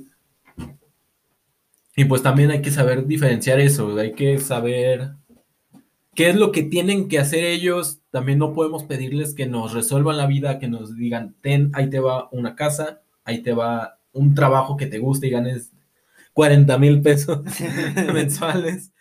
Y 1.97 2.04
pues 2.04 2.23
también 2.23 2.50
hay 2.50 2.61
que 2.61 2.71
saber 2.71 3.06
diferenciar 3.06 3.59
eso, 3.59 3.97
hay 3.97 4.12
que 4.12 4.38
saber 4.38 5.12
qué 6.16 6.30
es 6.30 6.37
lo 6.37 6.50
que 6.52 6.64
tienen 6.64 7.08
que 7.08 7.18
hacer 7.20 7.44
ellos. 7.44 8.00
También 8.11 8.38
no 8.40 8.52
podemos 8.54 8.85
pedirles 8.85 9.35
que 9.35 9.46
nos 9.46 9.73
resuelvan 9.75 10.16
la 10.16 10.26
vida, 10.26 10.58
que 10.58 10.68
nos 10.68 10.96
digan, 10.96 11.37
ten, 11.42 11.70
ahí 11.75 11.88
te 11.90 12.00
va 12.00 12.28
una 12.32 12.56
casa, 12.56 13.02
ahí 13.25 13.42
te 13.42 13.52
va 13.52 14.00
un 14.12 14.35
trabajo 14.35 14.76
que 14.76 14.87
te 14.87 14.99
guste 14.99 15.28
y 15.28 15.30
ganes 15.30 15.73
40 16.32 16.78
mil 16.78 17.02
pesos 17.02 17.40
mensuales. 18.12 18.92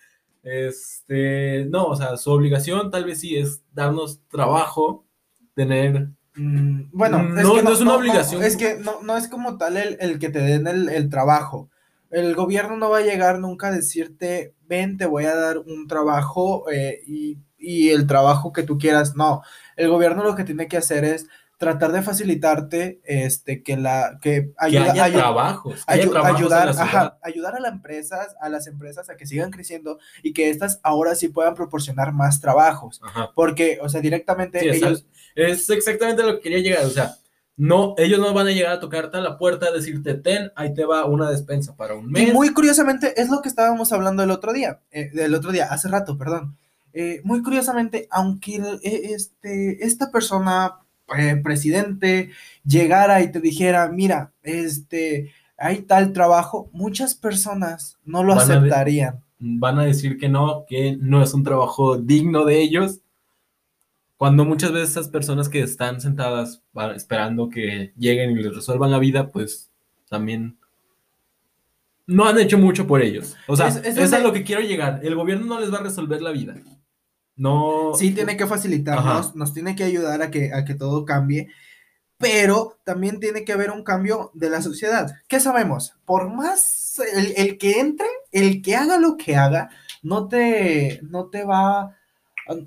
Este, 0.43 1.65
no, 1.69 1.85
o 1.85 1.95
sea, 1.95 2.17
su 2.17 2.31
obligación 2.31 2.91
tal 2.91 3.05
vez 3.05 3.19
sí 3.19 3.35
es 3.35 3.63
darnos 3.73 4.21
trabajo, 4.29 5.05
tener 5.55 6.09
Mm, 6.37 6.89
bueno, 6.91 7.19
es 7.39 7.43
no- 7.45 7.55
que 7.55 7.63
no 7.63 7.71
es 7.71 7.79
una 7.79 7.95
obligación. 7.95 8.43
es 8.43 8.57
que 8.57 8.75
no, 8.77 9.01
no 9.03 9.15
es 9.15 9.29
como 9.29 9.57
tal 9.57 9.77
el, 9.77 9.95
el 10.01 10.19
que 10.19 10.27
te 10.29 10.39
den 10.39 10.67
el, 10.67 10.89
el 10.89 11.09
trabajo. 11.09 11.69
El 12.15 12.33
gobierno 12.35 12.77
no 12.77 12.89
va 12.89 12.99
a 12.99 13.01
llegar 13.01 13.39
nunca 13.39 13.67
a 13.67 13.71
decirte, 13.71 14.55
ven, 14.67 14.97
te 14.97 15.05
voy 15.05 15.25
a 15.25 15.35
dar 15.35 15.57
un 15.57 15.87
trabajo 15.87 16.69
eh, 16.71 17.01
y, 17.05 17.39
y 17.57 17.89
el 17.89 18.07
trabajo 18.07 18.53
que 18.53 18.63
tú 18.63 18.77
quieras. 18.77 19.15
No, 19.15 19.41
el 19.75 19.89
gobierno 19.89 20.23
lo 20.23 20.35
que 20.35 20.45
tiene 20.45 20.67
que 20.69 20.77
hacer 20.77 21.03
es 21.03 21.27
tratar 21.57 21.91
de 21.91 22.01
facilitarte 22.01 23.01
este, 23.03 23.63
que, 23.63 23.77
la, 23.77 24.17
que 24.21 24.51
haya 24.57 25.11
trabajos, 25.11 25.85
que 25.85 25.93
haya 25.93 26.03
ayu- 26.05 26.11
trabajos 26.11 26.31
en 26.31 26.37
ayudar, 26.37 26.69
ajá, 26.69 27.17
ayudar 27.21 27.55
a 27.55 27.59
las 27.59 27.71
empresas, 27.73 28.35
a 28.41 28.49
las 28.49 28.67
empresas 28.67 29.09
a 29.09 29.17
que 29.17 29.25
sigan 29.25 29.51
creciendo 29.51 29.97
y 30.23 30.33
que 30.33 30.49
estas 30.49 30.79
ahora 30.83 31.15
sí 31.15 31.29
puedan 31.29 31.53
proporcionar 31.55 32.11
más 32.13 32.39
trabajos. 32.41 33.01
Ajá. 33.03 33.31
Porque, 33.35 33.79
o 33.81 33.89
sea, 33.89 34.01
directamente 34.01 34.59
Sí, 34.59 34.67
ellos, 34.69 35.05
es 35.35 35.69
exactamente 35.69 36.23
lo 36.23 36.35
que 36.35 36.41
quería 36.41 36.59
llegar. 36.59 36.85
O 36.85 36.89
sea, 36.89 37.15
no, 37.57 37.95
ellos 37.97 38.19
no 38.19 38.33
van 38.33 38.47
a 38.47 38.51
llegar 38.51 38.73
a 38.73 38.79
tocarte 38.79 39.17
a 39.17 39.21
la 39.21 39.37
puerta, 39.37 39.67
a 39.67 39.71
decirte, 39.71 40.13
ten, 40.15 40.51
ahí 40.55 40.73
te 40.73 40.83
va 40.85 41.05
una 41.05 41.29
despensa 41.29 41.75
para 41.75 41.93
un 41.95 42.11
mes. 42.11 42.27
Y 42.29 42.31
muy 42.33 42.49
curiosamente, 42.53 43.19
es 43.21 43.29
lo 43.29 43.41
que 43.41 43.47
estábamos 43.49 43.91
hablando 43.93 44.23
el 44.23 44.31
otro 44.31 44.51
día, 44.53 44.79
eh, 44.91 45.09
del 45.13 45.33
otro 45.35 45.51
día, 45.51 45.65
hace 45.71 45.87
rato, 45.87 46.17
perdón. 46.17 46.57
Eh, 46.93 47.21
muy 47.23 47.41
curiosamente, 47.41 48.07
aunque 48.11 48.55
el- 48.57 48.79
eh, 48.83 49.11
este, 49.15 49.85
esta 49.85 50.11
persona, 50.11 50.75
eh, 51.17 51.35
presidente, 51.43 52.31
llegara 52.65 53.21
y 53.21 53.31
te 53.31 53.39
dijera, 53.39 53.87
mira, 53.89 54.31
este, 54.43 55.31
hay 55.57 55.83
tal 55.83 56.13
trabajo, 56.13 56.69
muchas 56.73 57.15
personas 57.15 57.97
no 58.05 58.23
lo 58.23 58.35
Van 58.35 58.43
a 58.43 58.53
de- 58.53 58.57
aceptarían. 58.59 59.21
Van 59.39 59.79
a 59.79 59.83
decir 59.85 60.17
que 60.17 60.29
no, 60.29 60.65
que 60.67 60.97
no 60.99 61.21
es 61.21 61.33
un 61.33 61.43
trabajo 61.43 61.97
digno 61.97 62.45
de 62.45 62.61
ellos. 62.61 62.99
Cuando 64.25 64.43
muchas 64.43 64.71
veces 64.71 64.89
esas 64.89 65.07
personas 65.09 65.49
que 65.49 65.61
están 65.61 66.01
sentadas 66.01 66.63
esperando 66.95 67.47
que 67.47 67.93
lleguen 67.95 68.31
y 68.31 68.41
les 68.41 68.55
resuelvan 68.55 68.89
la 68.89 68.97
vida, 68.97 69.31
pues 69.31 69.69
también 70.09 70.57
no 72.07 72.25
han 72.25 72.39
hecho 72.39 72.57
mucho 72.57 72.87
por 72.87 73.03
ellos. 73.03 73.35
O 73.47 73.55
sea, 73.55 73.67
Es- 73.67 73.75
es 73.77 73.85
eso 73.87 74.01
es 74.01 74.13
a 74.13 74.19
lo 74.19 74.33
que 74.33 74.43
quiero 74.43 74.61
llegar. 74.61 75.01
El 75.03 75.13
gobierno 75.13 75.45
no 75.45 75.59
les 75.59 75.71
va 75.71 75.77
a 75.77 75.83
resolver 75.83 76.23
la 76.23 76.31
vida. 76.31 76.55
No. 77.35 77.91
Sí 77.93 78.15
tiene 78.15 78.35
que 78.35 78.47
facilitarnos, 78.47 79.35
nos 79.35 79.53
tiene 79.53 79.75
que 79.75 79.83
ayudar 79.83 80.23
a 80.23 80.31
que, 80.31 80.51
a 80.53 80.65
que 80.65 80.73
todo 80.73 81.05
cambie, 81.05 81.49
pero 82.17 82.79
también 82.83 83.19
tiene 83.19 83.43
que 83.45 83.53
haber 83.53 83.69
un 83.69 83.83
cambio 83.83 84.31
de 84.33 84.49
la 84.49 84.63
sociedad. 84.63 85.11
¿Qué 85.27 85.39
sabemos? 85.39 85.93
Por 86.05 86.33
más 86.33 86.99
el, 87.15 87.33
el 87.37 87.57
que 87.59 87.79
entre, 87.79 88.07
el 88.31 88.63
que 88.63 88.75
haga 88.75 88.97
lo 88.97 89.17
que 89.17 89.35
haga, 89.35 89.69
no 90.01 90.27
te, 90.27 90.99
no 91.03 91.25
te 91.27 91.43
va, 91.43 91.81
a- 91.81 91.97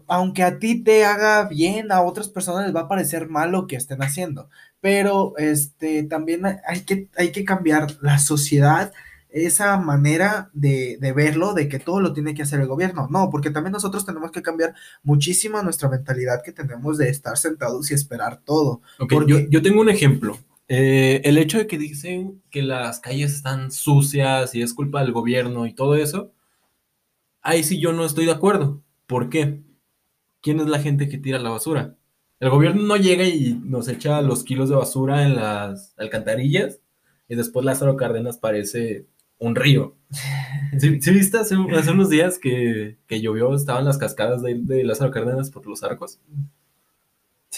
aunque 0.06 0.42
a 0.42 0.58
ti 0.58 0.82
te 0.82 1.04
haga 1.04 1.48
bien, 1.48 1.92
a 1.92 2.02
otras 2.02 2.28
personas 2.28 2.66
les 2.66 2.74
va 2.74 2.80
a 2.82 2.88
parecer 2.88 3.28
mal 3.28 3.52
lo 3.52 3.66
que 3.66 3.76
estén 3.76 4.02
haciendo, 4.02 4.48
pero 4.80 5.34
este, 5.38 6.02
también 6.04 6.42
hay 6.44 6.80
que, 6.84 7.08
hay 7.16 7.32
que 7.32 7.44
cambiar 7.44 7.96
la 8.00 8.18
sociedad 8.18 8.92
esa 9.30 9.76
manera 9.76 10.50
de, 10.54 10.96
de 11.00 11.12
verlo, 11.12 11.52
de 11.52 11.68
que 11.68 11.78
todo 11.78 12.00
lo 12.00 12.12
tiene 12.14 12.34
que 12.34 12.42
hacer 12.42 12.60
el 12.60 12.66
gobierno. 12.66 13.08
No, 13.10 13.28
porque 13.30 13.50
también 13.50 13.72
nosotros 13.72 14.06
tenemos 14.06 14.30
que 14.32 14.40
cambiar 14.42 14.74
muchísimo 15.02 15.62
nuestra 15.62 15.88
mentalidad 15.90 16.42
que 16.42 16.52
tenemos 16.52 16.96
de 16.96 17.10
estar 17.10 17.36
sentados 17.36 17.90
y 17.90 17.94
esperar 17.94 18.40
todo. 18.44 18.80
Ok, 18.98 19.12
Porque- 19.12 19.32
yo, 19.32 19.38
yo 19.50 19.62
tengo 19.62 19.80
un 19.80 19.90
ejemplo. 19.90 20.38
Eh, 20.68 21.20
el 21.24 21.38
hecho 21.38 21.58
de 21.58 21.66
que 21.66 21.78
dicen 21.78 22.42
que 22.50 22.62
las 22.62 23.00
calles 23.00 23.32
están 23.34 23.70
sucias 23.70 24.54
y 24.54 24.62
es 24.62 24.74
culpa 24.74 25.02
del 25.02 25.12
gobierno 25.12 25.66
y 25.66 25.74
todo 25.74 25.94
eso, 25.94 26.32
ahí 27.42 27.64
sí 27.64 27.80
yo 27.80 27.92
no 27.92 28.04
estoy 28.04 28.26
de 28.26 28.32
acuerdo. 28.32 28.82
¿Por 29.06 29.30
qué? 29.30 29.62
¿Quién 30.40 30.60
es 30.60 30.66
la 30.66 30.78
gente 30.78 31.08
que 31.08 31.18
tira 31.18 31.38
la 31.38 31.50
basura? 31.50 31.96
El 32.40 32.50
gobierno 32.50 32.82
no 32.82 32.96
llega 32.96 33.24
y 33.24 33.60
nos 33.64 33.88
echa 33.88 34.22
los 34.22 34.44
kilos 34.44 34.68
de 34.68 34.76
basura 34.76 35.24
en 35.24 35.34
las 35.34 35.94
alcantarillas 35.96 36.80
y 37.28 37.34
después 37.34 37.66
Lázaro 37.66 37.96
Cárdenas 37.96 38.38
parece 38.38 39.06
un 39.38 39.56
río. 39.56 39.96
¿Sí, 40.78 41.00
sí 41.00 41.10
viste 41.12 41.38
hace, 41.38 41.56
hace 41.76 41.90
unos 41.90 42.10
días 42.10 42.38
que, 42.38 42.98
que 43.06 43.20
llovió, 43.20 43.54
estaban 43.54 43.84
las 43.84 43.98
cascadas 43.98 44.42
de, 44.42 44.54
de 44.60 44.84
Lázaro 44.84 45.10
Cárdenas 45.10 45.50
por 45.50 45.66
los 45.66 45.82
arcos? 45.82 46.20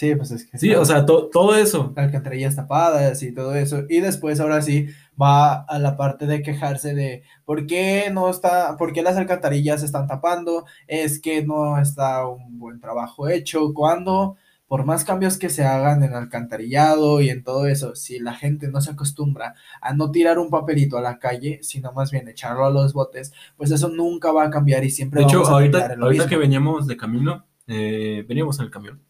Sí, 0.01 0.15
pues 0.15 0.31
es 0.31 0.45
que 0.45 0.57
Sí, 0.57 0.73
o 0.73 0.83
sea, 0.83 1.05
to- 1.05 1.29
todo 1.31 1.55
eso. 1.55 1.93
alcantarillas 1.95 2.55
tapadas 2.55 3.21
y 3.21 3.31
todo 3.33 3.53
eso. 3.53 3.83
Y 3.87 3.99
después 3.99 4.39
ahora 4.39 4.63
sí 4.63 4.87
va 5.21 5.61
a 5.61 5.77
la 5.77 5.95
parte 5.95 6.25
de 6.25 6.41
quejarse 6.41 6.95
de 6.95 7.21
por 7.45 7.67
qué 7.67 8.09
no 8.11 8.27
está, 8.29 8.77
por 8.77 8.93
qué 8.93 9.03
las 9.03 9.15
alcantarillas 9.17 9.81
se 9.81 9.85
están 9.85 10.07
tapando, 10.07 10.65
es 10.87 11.21
que 11.21 11.45
no 11.45 11.77
está 11.79 12.25
un 12.27 12.57
buen 12.57 12.79
trabajo 12.79 13.27
hecho, 13.29 13.73
cuando 13.75 14.37
por 14.67 14.85
más 14.85 15.03
cambios 15.03 15.37
que 15.37 15.49
se 15.49 15.65
hagan 15.65 16.01
en 16.03 16.15
alcantarillado 16.15 17.21
y 17.21 17.29
en 17.29 17.43
todo 17.43 17.67
eso, 17.67 17.93
si 17.95 18.17
la 18.19 18.33
gente 18.33 18.69
no 18.69 18.81
se 18.81 18.89
acostumbra 18.91 19.53
a 19.81 19.93
no 19.93 20.09
tirar 20.09 20.39
un 20.39 20.49
papelito 20.49 20.97
a 20.97 21.01
la 21.01 21.19
calle, 21.19 21.59
sino 21.61 21.91
más 21.91 22.09
bien 22.09 22.27
echarlo 22.27 22.65
a 22.65 22.71
los 22.71 22.93
botes, 22.93 23.33
pues 23.55 23.69
eso 23.69 23.89
nunca 23.89 24.31
va 24.31 24.45
a 24.45 24.49
cambiar 24.49 24.83
y 24.83 24.89
siempre 24.89 25.19
De 25.19 25.25
hecho, 25.27 25.37
vamos 25.43 25.49
a 25.49 25.53
ahorita, 25.53 25.77
ahorita 25.85 26.07
mismo. 26.09 26.27
que 26.27 26.37
veníamos 26.37 26.87
de 26.87 26.97
camino, 26.97 27.45
eh, 27.67 28.25
veníamos 28.27 28.57
en 28.59 28.65
el 28.65 28.71
camión, 28.71 29.01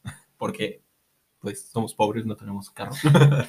porque 0.41 0.81
pues 1.37 1.69
somos 1.69 1.93
pobres, 1.93 2.25
no 2.25 2.35
tenemos 2.35 2.71
carro. 2.71 2.95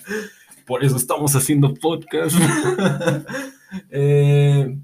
Por 0.66 0.84
eso 0.84 0.96
estamos 0.96 1.34
haciendo 1.34 1.72
podcast. 1.72 2.36
Eh, 3.88 4.78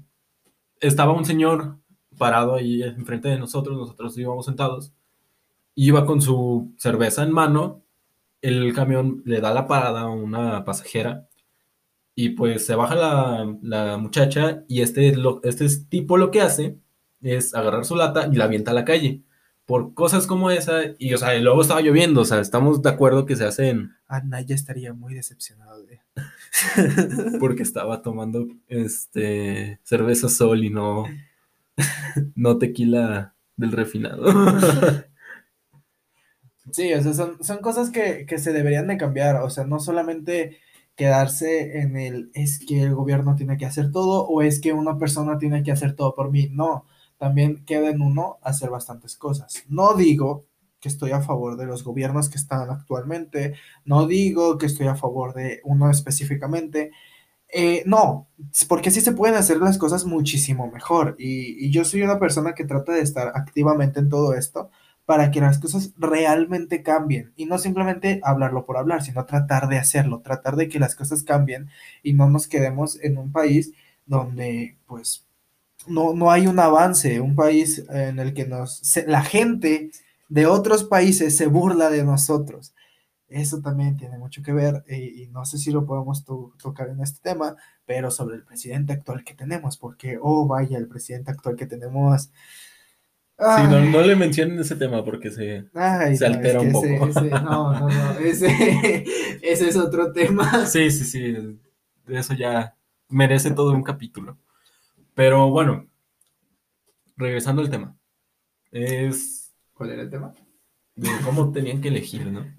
estaba 0.79 1.13
un 1.13 1.23
señor 1.23 1.77
parado 2.17 2.55
ahí 2.55 2.81
enfrente 2.81 3.29
de 3.29 3.37
nosotros, 3.37 3.77
nosotros 3.77 4.17
íbamos 4.17 4.47
sentados, 4.47 4.91
iba 5.75 6.07
con 6.07 6.23
su 6.23 6.73
cerveza 6.75 7.21
en 7.21 7.31
mano, 7.31 7.83
el 8.41 8.73
camión 8.73 9.21
le 9.25 9.41
da 9.41 9.53
la 9.53 9.67
parada 9.67 10.01
a 10.01 10.09
una 10.09 10.65
pasajera 10.65 11.29
y 12.15 12.29
pues 12.29 12.65
se 12.65 12.73
baja 12.73 12.95
la, 13.61 13.97
muchacha 13.99 14.63
y 14.67 14.81
este, 14.81 15.13
este 15.43 15.67
tipo 15.87 16.17
lo 16.17 16.31
que 16.31 16.41
hace 16.41 16.79
es 17.21 17.53
agarrar 17.53 17.85
su 17.85 17.95
lata 17.95 18.27
y 18.31 18.35
la 18.35 18.45
avienta 18.45 18.71
a 18.71 18.73
la 18.73 18.85
calle. 18.85 19.21
Por 19.69 19.93
cosas 19.93 20.25
como 20.25 20.49
esa, 20.49 20.79
y 20.97 21.13
o 21.13 21.19
sea, 21.19 21.35
y 21.35 21.43
luego 21.43 21.61
estaba 21.61 21.81
lloviendo, 21.81 22.21
o 22.21 22.25
sea, 22.25 22.39
estamos 22.39 22.81
de 22.81 22.89
acuerdo 22.89 23.27
que 23.27 23.35
se 23.35 23.45
hacen 23.45 23.91
Anaya 24.07 24.55
estaría 24.55 24.93
muy 24.93 25.13
decepcionado 25.13 25.83
de... 25.83 25.99
porque 27.39 27.61
estaba 27.61 28.01
tomando 28.01 28.47
este 28.67 29.79
cerveza 29.83 30.27
sol 30.27 30.63
y 30.63 30.71
no 30.71 31.03
no 32.33 32.57
tequila 32.57 33.35
del 33.57 33.71
refinado. 33.71 34.25
Sí, 36.71 36.93
o 36.93 37.01
sea, 37.01 37.13
son, 37.15 37.43
son 37.43 37.59
cosas 37.59 37.89
que, 37.89 38.27
que 38.27 38.37
se 38.37 38.53
deberían 38.53 38.85
de 38.87 38.97
cambiar, 38.97 39.37
o 39.37 39.49
sea, 39.49 39.63
no 39.63 39.79
solamente 39.79 40.59
quedarse 40.95 41.79
en 41.79 41.97
el 41.97 42.29
es 42.35 42.59
que 42.59 42.83
el 42.83 42.93
gobierno 42.93 43.35
tiene 43.35 43.57
que 43.57 43.65
hacer 43.65 43.91
todo 43.91 44.27
o 44.27 44.43
es 44.43 44.61
que 44.61 44.71
una 44.71 44.99
persona 44.99 45.39
tiene 45.39 45.63
que 45.63 45.71
hacer 45.71 45.95
todo 45.95 46.13
por 46.13 46.29
mí, 46.29 46.47
no, 46.51 46.85
también 47.19 47.63
queda 47.65 47.89
en 47.89 48.01
uno 48.01 48.39
hacer 48.41 48.71
bastantes 48.71 49.15
cosas. 49.15 49.63
No 49.67 49.93
digo 49.93 50.47
que 50.79 50.89
estoy 50.89 51.11
a 51.11 51.21
favor 51.21 51.57
de 51.57 51.65
los 51.65 51.83
gobiernos 51.83 52.29
que 52.29 52.37
están 52.37 52.71
actualmente, 52.71 53.53
no 53.85 54.07
digo 54.07 54.57
que 54.57 54.65
estoy 54.65 54.87
a 54.87 54.95
favor 54.95 55.33
de 55.33 55.61
uno 55.65 55.91
específicamente, 55.91 56.91
eh, 57.49 57.83
no, 57.85 58.29
porque 58.67 58.91
sí 58.91 59.01
se 59.01 59.11
pueden 59.11 59.35
hacer 59.35 59.57
las 59.57 59.77
cosas 59.77 60.05
muchísimo 60.05 60.71
mejor. 60.71 61.15
Y, 61.19 61.65
y 61.65 61.71
yo 61.71 61.83
soy 61.85 62.01
una 62.01 62.19
persona 62.19 62.53
que 62.53 62.63
trata 62.65 62.93
de 62.93 63.01
estar 63.01 63.31
activamente 63.35 63.99
en 63.99 64.09
todo 64.09 64.33
esto 64.33 64.69
para 65.05 65.31
que 65.31 65.41
las 65.41 65.59
cosas 65.59 65.93
realmente 65.97 66.83
cambien. 66.83 67.33
Y 67.35 67.45
no 67.45 67.57
simplemente 67.57 68.21
hablarlo 68.23 68.65
por 68.65 68.77
hablar, 68.77 69.03
sino 69.03 69.25
tratar 69.25 69.67
de 69.67 69.79
hacerlo, 69.79 70.21
tratar 70.21 70.55
de 70.55 70.69
que 70.69 70.79
las 70.79 70.95
cosas 70.95 71.23
cambien 71.23 71.69
y 72.03 72.13
no 72.13 72.29
nos 72.29 72.47
quedemos 72.47 73.01
en 73.01 73.17
un 73.17 73.31
país 73.31 73.73
donde 74.05 74.77
pues 74.85 75.28
no, 75.89 76.13
no 76.13 76.31
hay 76.31 76.47
un 76.47 76.59
avance, 76.59 77.19
un 77.21 77.35
país 77.35 77.83
en 77.89 78.19
el 78.19 78.33
que 78.33 78.45
nos, 78.45 78.77
se- 78.79 79.07
la 79.07 79.21
gente 79.23 79.91
de 80.29 80.45
otros 80.45 80.83
países 80.83 81.35
se 81.35 81.47
burla 81.47 81.89
de 81.89 82.03
nosotros. 82.03 82.73
Eso 83.27 83.61
también 83.61 83.95
tiene 83.97 84.17
mucho 84.17 84.41
que 84.41 84.53
ver 84.53 84.83
y, 84.89 85.23
y 85.23 85.27
no 85.27 85.45
sé 85.45 85.57
si 85.59 85.71
lo 85.71 85.85
podemos 85.85 86.25
to- 86.25 86.53
tocar 86.61 86.89
en 86.89 87.01
este 87.01 87.19
tema, 87.21 87.55
pero 87.85 88.09
sobre 88.09 88.35
el 88.37 88.43
presidente 88.43 88.93
actual 88.93 89.23
que 89.23 89.33
tenemos, 89.35 89.77
porque, 89.77 90.17
oh 90.21 90.47
vaya, 90.47 90.77
el 90.77 90.87
presidente 90.87 91.31
actual 91.31 91.55
que 91.55 91.65
tenemos... 91.67 92.31
Sí, 93.41 93.61
no, 93.69 93.79
no 93.79 94.01
le 94.01 94.17
mencionen 94.17 94.59
ese 94.59 94.75
tema 94.75 95.05
porque 95.05 95.31
se, 95.31 95.65
Ay, 95.73 96.17
se 96.17 96.27
no, 96.27 96.35
altera 96.35 96.59
es 96.61 96.65
un 96.75 96.83
ese- 96.85 96.97
poco. 96.99 97.07
ese- 97.19 97.29
no, 97.29 97.79
no, 97.79 97.87
no, 97.89 98.19
ese, 98.19 98.47
ese 99.41 99.69
es 99.69 99.77
otro 99.77 100.11
tema. 100.11 100.65
Sí, 100.65 100.91
sí, 100.91 101.05
sí. 101.05 101.57
Eso 102.07 102.33
ya 102.33 102.75
merece 103.07 103.51
todo 103.51 103.71
un 103.71 103.83
capítulo. 103.83 104.37
Pero 105.19 105.49
bueno, 105.49 105.85
regresando 107.17 107.61
al 107.61 107.69
tema. 107.69 107.93
Es 108.71 109.53
¿Cuál 109.73 109.89
era 109.89 110.03
el 110.03 110.09
tema? 110.09 110.33
de 110.95 111.09
cómo 111.25 111.51
tenían 111.51 111.81
que 111.81 111.89
elegir, 111.89 112.27
¿no? 112.27 112.45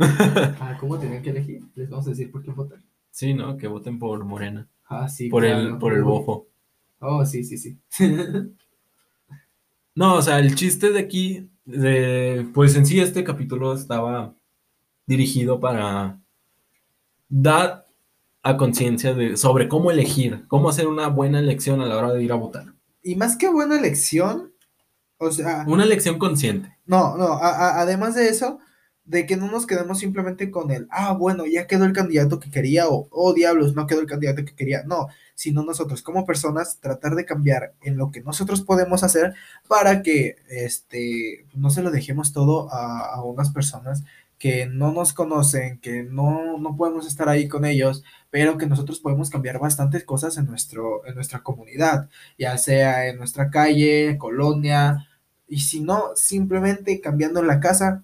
Ah, 0.60 0.76
¿cómo 0.78 0.98
tenían 0.98 1.22
que 1.22 1.30
elegir? 1.30 1.62
Les 1.74 1.88
vamos 1.88 2.06
a 2.06 2.10
decir 2.10 2.30
por 2.30 2.42
qué 2.42 2.50
votar. 2.50 2.78
Sí, 3.10 3.32
¿no? 3.32 3.56
Que 3.56 3.66
voten 3.66 3.98
por 3.98 4.22
Morena. 4.26 4.68
Ah, 4.84 5.08
sí, 5.08 5.30
Por 5.30 5.46
el, 5.46 5.78
por 5.78 5.94
el 5.94 6.02
bofo. 6.02 6.48
Oh, 6.98 7.24
sí, 7.24 7.44
sí, 7.44 7.56
sí. 7.56 7.78
No, 9.94 10.16
o 10.16 10.22
sea, 10.22 10.38
el 10.38 10.54
chiste 10.54 10.90
de 10.92 11.00
aquí, 11.00 11.48
de, 11.64 12.46
pues 12.52 12.76
en 12.76 12.84
sí 12.84 13.00
este 13.00 13.24
capítulo 13.24 13.72
estaba 13.72 14.34
dirigido 15.06 15.60
para 15.60 16.20
dar 17.26 17.86
a 18.42 18.56
conciencia 18.56 19.14
de 19.14 19.36
sobre 19.36 19.68
cómo 19.68 19.90
elegir, 19.90 20.44
cómo 20.48 20.68
hacer 20.70 20.86
una 20.86 21.08
buena 21.08 21.38
elección 21.40 21.80
a 21.80 21.86
la 21.86 21.96
hora 21.96 22.12
de 22.12 22.22
ir 22.22 22.32
a 22.32 22.36
votar. 22.36 22.74
Y 23.02 23.14
más 23.16 23.36
que 23.36 23.48
buena 23.48 23.78
elección, 23.78 24.52
o 25.18 25.30
sea, 25.30 25.64
Una 25.68 25.84
elección 25.84 26.18
consciente. 26.18 26.76
no, 26.86 27.16
no, 27.16 27.24
a- 27.34 27.48
a- 27.76 27.80
además 27.80 28.14
de 28.14 28.28
eso, 28.28 28.58
de 29.04 29.26
que 29.26 29.36
no 29.36 29.50
nos 29.50 29.66
quedemos 29.66 29.98
simplemente 29.98 30.50
con 30.52 30.70
el, 30.70 30.86
ah, 30.90 31.12
bueno, 31.12 31.44
ya 31.44 31.66
quedó 31.66 31.84
el 31.84 31.92
candidato 31.92 32.38
que 32.38 32.50
quería, 32.50 32.88
o, 32.88 33.08
oh, 33.10 33.32
diablos, 33.34 33.74
no 33.74 33.86
quedó 33.86 34.00
el 34.00 34.06
candidato 34.06 34.44
que 34.44 34.54
quería, 34.54 34.84
no, 34.86 35.08
sino 35.34 35.64
nosotros 35.64 36.02
como 36.02 36.24
personas 36.24 36.78
tratar 36.80 37.16
de 37.16 37.24
cambiar 37.24 37.74
en 37.82 37.96
lo 37.96 38.10
que 38.12 38.20
nosotros 38.22 38.60
podemos 38.62 39.02
hacer 39.02 39.34
para 39.68 40.02
que, 40.02 40.36
este, 40.48 41.44
no 41.54 41.70
se 41.70 41.82
lo 41.82 41.90
dejemos 41.90 42.32
todo 42.32 42.72
a, 42.72 43.14
a 43.14 43.22
unas 43.24 43.50
personas 43.50 44.04
que 44.40 44.66
no 44.66 44.90
nos 44.90 45.12
conocen, 45.12 45.78
que 45.80 46.02
no, 46.02 46.58
no 46.58 46.76
podemos 46.76 47.06
estar 47.06 47.28
ahí 47.28 47.46
con 47.46 47.66
ellos, 47.66 48.02
pero 48.30 48.56
que 48.56 48.66
nosotros 48.66 48.98
podemos 48.98 49.28
cambiar 49.28 49.58
bastantes 49.58 50.02
cosas 50.04 50.38
en 50.38 50.46
nuestro, 50.46 51.06
en 51.06 51.14
nuestra 51.14 51.40
comunidad, 51.42 52.08
ya 52.38 52.56
sea 52.58 53.06
en 53.08 53.18
nuestra 53.18 53.50
calle, 53.50 54.16
colonia, 54.18 55.06
y 55.46 55.60
si 55.60 55.80
no, 55.80 56.12
simplemente 56.16 57.02
cambiando 57.02 57.42
la 57.42 57.60
casa, 57.60 58.02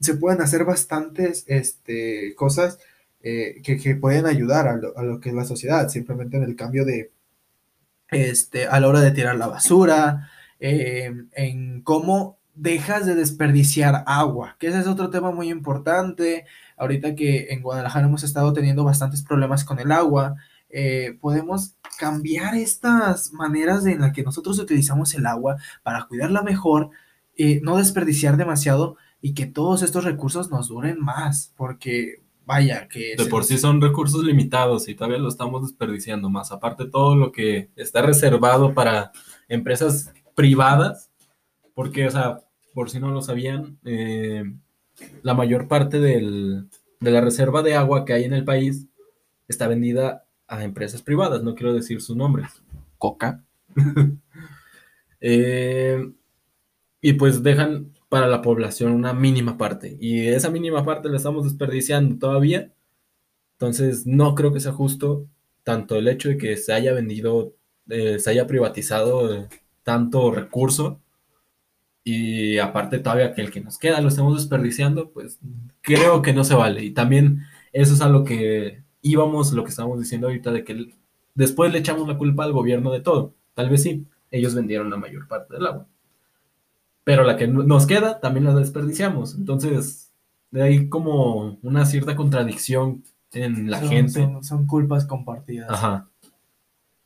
se 0.00 0.14
pueden 0.14 0.40
hacer 0.42 0.64
bastantes 0.64 1.44
este, 1.48 2.34
cosas 2.36 2.78
eh, 3.22 3.60
que, 3.64 3.78
que 3.78 3.96
pueden 3.96 4.26
ayudar 4.26 4.68
a 4.68 4.76
lo, 4.76 4.96
a 4.96 5.02
lo 5.02 5.18
que 5.20 5.30
es 5.30 5.34
la 5.34 5.44
sociedad, 5.44 5.88
simplemente 5.88 6.36
en 6.36 6.44
el 6.44 6.54
cambio 6.54 6.84
de, 6.84 7.10
este, 8.10 8.68
a 8.68 8.78
la 8.78 8.88
hora 8.88 9.00
de 9.00 9.10
tirar 9.10 9.34
la 9.36 9.48
basura, 9.48 10.30
eh, 10.60 11.12
en 11.32 11.82
cómo 11.82 12.37
dejas 12.58 13.06
de 13.06 13.14
desperdiciar 13.14 14.02
agua, 14.06 14.56
que 14.58 14.66
ese 14.66 14.80
es 14.80 14.86
otro 14.86 15.10
tema 15.10 15.30
muy 15.30 15.50
importante. 15.50 16.44
Ahorita 16.76 17.14
que 17.14 17.48
en 17.50 17.62
Guadalajara 17.62 18.06
hemos 18.06 18.24
estado 18.24 18.52
teniendo 18.52 18.84
bastantes 18.84 19.22
problemas 19.22 19.64
con 19.64 19.78
el 19.78 19.92
agua, 19.92 20.36
eh, 20.68 21.16
podemos 21.20 21.76
cambiar 21.98 22.54
estas 22.54 23.32
maneras 23.32 23.86
en 23.86 24.00
las 24.00 24.12
que 24.12 24.22
nosotros 24.22 24.58
utilizamos 24.58 25.14
el 25.14 25.26
agua 25.26 25.56
para 25.82 26.04
cuidarla 26.06 26.42
mejor, 26.42 26.90
eh, 27.36 27.60
no 27.62 27.76
desperdiciar 27.76 28.36
demasiado 28.36 28.96
y 29.20 29.34
que 29.34 29.46
todos 29.46 29.82
estos 29.82 30.04
recursos 30.04 30.50
nos 30.50 30.68
duren 30.68 31.00
más, 31.00 31.52
porque 31.56 32.22
vaya, 32.44 32.88
que 32.88 33.14
De 33.16 33.26
por 33.26 33.44
sí 33.44 33.58
son 33.58 33.80
recursos 33.80 34.24
limitados 34.24 34.88
y 34.88 34.94
todavía 34.94 35.18
lo 35.18 35.28
estamos 35.28 35.62
desperdiciando 35.62 36.28
más. 36.28 36.50
Aparte 36.50 36.86
todo 36.86 37.14
lo 37.14 37.30
que 37.30 37.70
está 37.76 38.02
reservado 38.02 38.74
para 38.74 39.12
empresas 39.48 40.12
privadas, 40.34 41.10
porque, 41.74 42.06
o 42.06 42.10
sea, 42.10 42.40
por 42.78 42.90
si 42.90 43.00
no 43.00 43.10
lo 43.10 43.22
sabían, 43.22 43.76
eh, 43.84 44.44
la 45.24 45.34
mayor 45.34 45.66
parte 45.66 45.98
del- 45.98 46.68
de 47.00 47.10
la 47.10 47.20
reserva 47.20 47.64
de 47.64 47.74
agua 47.74 48.04
que 48.04 48.12
hay 48.12 48.22
en 48.22 48.32
el 48.34 48.44
país 48.44 48.86
está 49.48 49.66
vendida 49.66 50.26
a 50.46 50.62
empresas 50.62 51.02
privadas, 51.02 51.42
no 51.42 51.56
quiero 51.56 51.74
decir 51.74 52.00
sus 52.00 52.14
nombres. 52.16 52.62
Coca. 52.98 53.42
Eh, 55.20 56.12
y 57.00 57.14
pues 57.14 57.42
dejan 57.42 57.92
para 58.08 58.28
la 58.28 58.40
población 58.40 58.92
una 58.92 59.12
mínima 59.12 59.58
parte. 59.58 59.96
Y 60.00 60.28
esa 60.28 60.48
mínima 60.48 60.84
parte 60.84 61.08
la 61.08 61.16
estamos 61.16 61.42
desperdiciando 61.42 62.18
todavía. 62.20 62.72
Entonces, 63.54 64.06
no 64.06 64.36
creo 64.36 64.52
que 64.52 64.60
sea 64.60 64.72
justo 64.72 65.26
tanto 65.64 65.96
el 65.96 66.08
hecho 66.08 66.28
de 66.28 66.38
que 66.38 66.56
se 66.56 66.72
haya 66.72 66.92
vendido, 66.92 67.54
eh, 67.88 68.20
se 68.20 68.30
haya 68.30 68.46
privatizado 68.46 69.34
eh, 69.34 69.48
tanto 69.82 70.30
recurso 70.30 71.00
y 72.04 72.58
aparte 72.58 72.98
todavía 72.98 73.34
que 73.34 73.42
el 73.42 73.50
que 73.50 73.60
nos 73.60 73.78
queda 73.78 74.00
lo 74.00 74.08
estamos 74.08 74.36
desperdiciando, 74.36 75.10
pues 75.10 75.38
creo 75.82 76.22
que 76.22 76.32
no 76.32 76.44
se 76.44 76.54
vale. 76.54 76.82
Y 76.84 76.90
también 76.92 77.42
eso 77.72 77.92
es 77.94 78.00
a 78.00 78.08
lo 78.08 78.24
que 78.24 78.82
íbamos, 79.02 79.52
lo 79.52 79.62
que 79.64 79.70
estábamos 79.70 80.00
diciendo 80.00 80.26
ahorita, 80.28 80.50
de 80.52 80.64
que 80.64 80.94
después 81.34 81.72
le 81.72 81.78
echamos 81.78 82.08
la 82.08 82.16
culpa 82.18 82.44
al 82.44 82.52
gobierno 82.52 82.90
de 82.92 83.00
todo. 83.00 83.34
Tal 83.54 83.68
vez 83.70 83.82
sí, 83.82 84.06
ellos 84.30 84.54
vendieron 84.54 84.90
la 84.90 84.96
mayor 84.96 85.28
parte 85.28 85.54
del 85.54 85.66
agua. 85.66 85.86
Pero 87.04 87.24
la 87.24 87.36
que 87.36 87.46
no- 87.46 87.62
nos 87.62 87.86
queda 87.86 88.20
también 88.20 88.44
la 88.44 88.54
desperdiciamos. 88.54 89.34
Entonces, 89.34 90.12
de 90.50 90.62
ahí 90.62 90.88
como 90.88 91.58
una 91.62 91.84
cierta 91.86 92.16
contradicción 92.16 93.02
en 93.32 93.70
la 93.70 93.80
son, 93.80 93.88
gente. 93.88 94.12
son- 94.12 94.44
son 94.44 94.66
culpas 94.66 95.04
compartidas. 95.06 95.70
Ajá. 95.70 96.08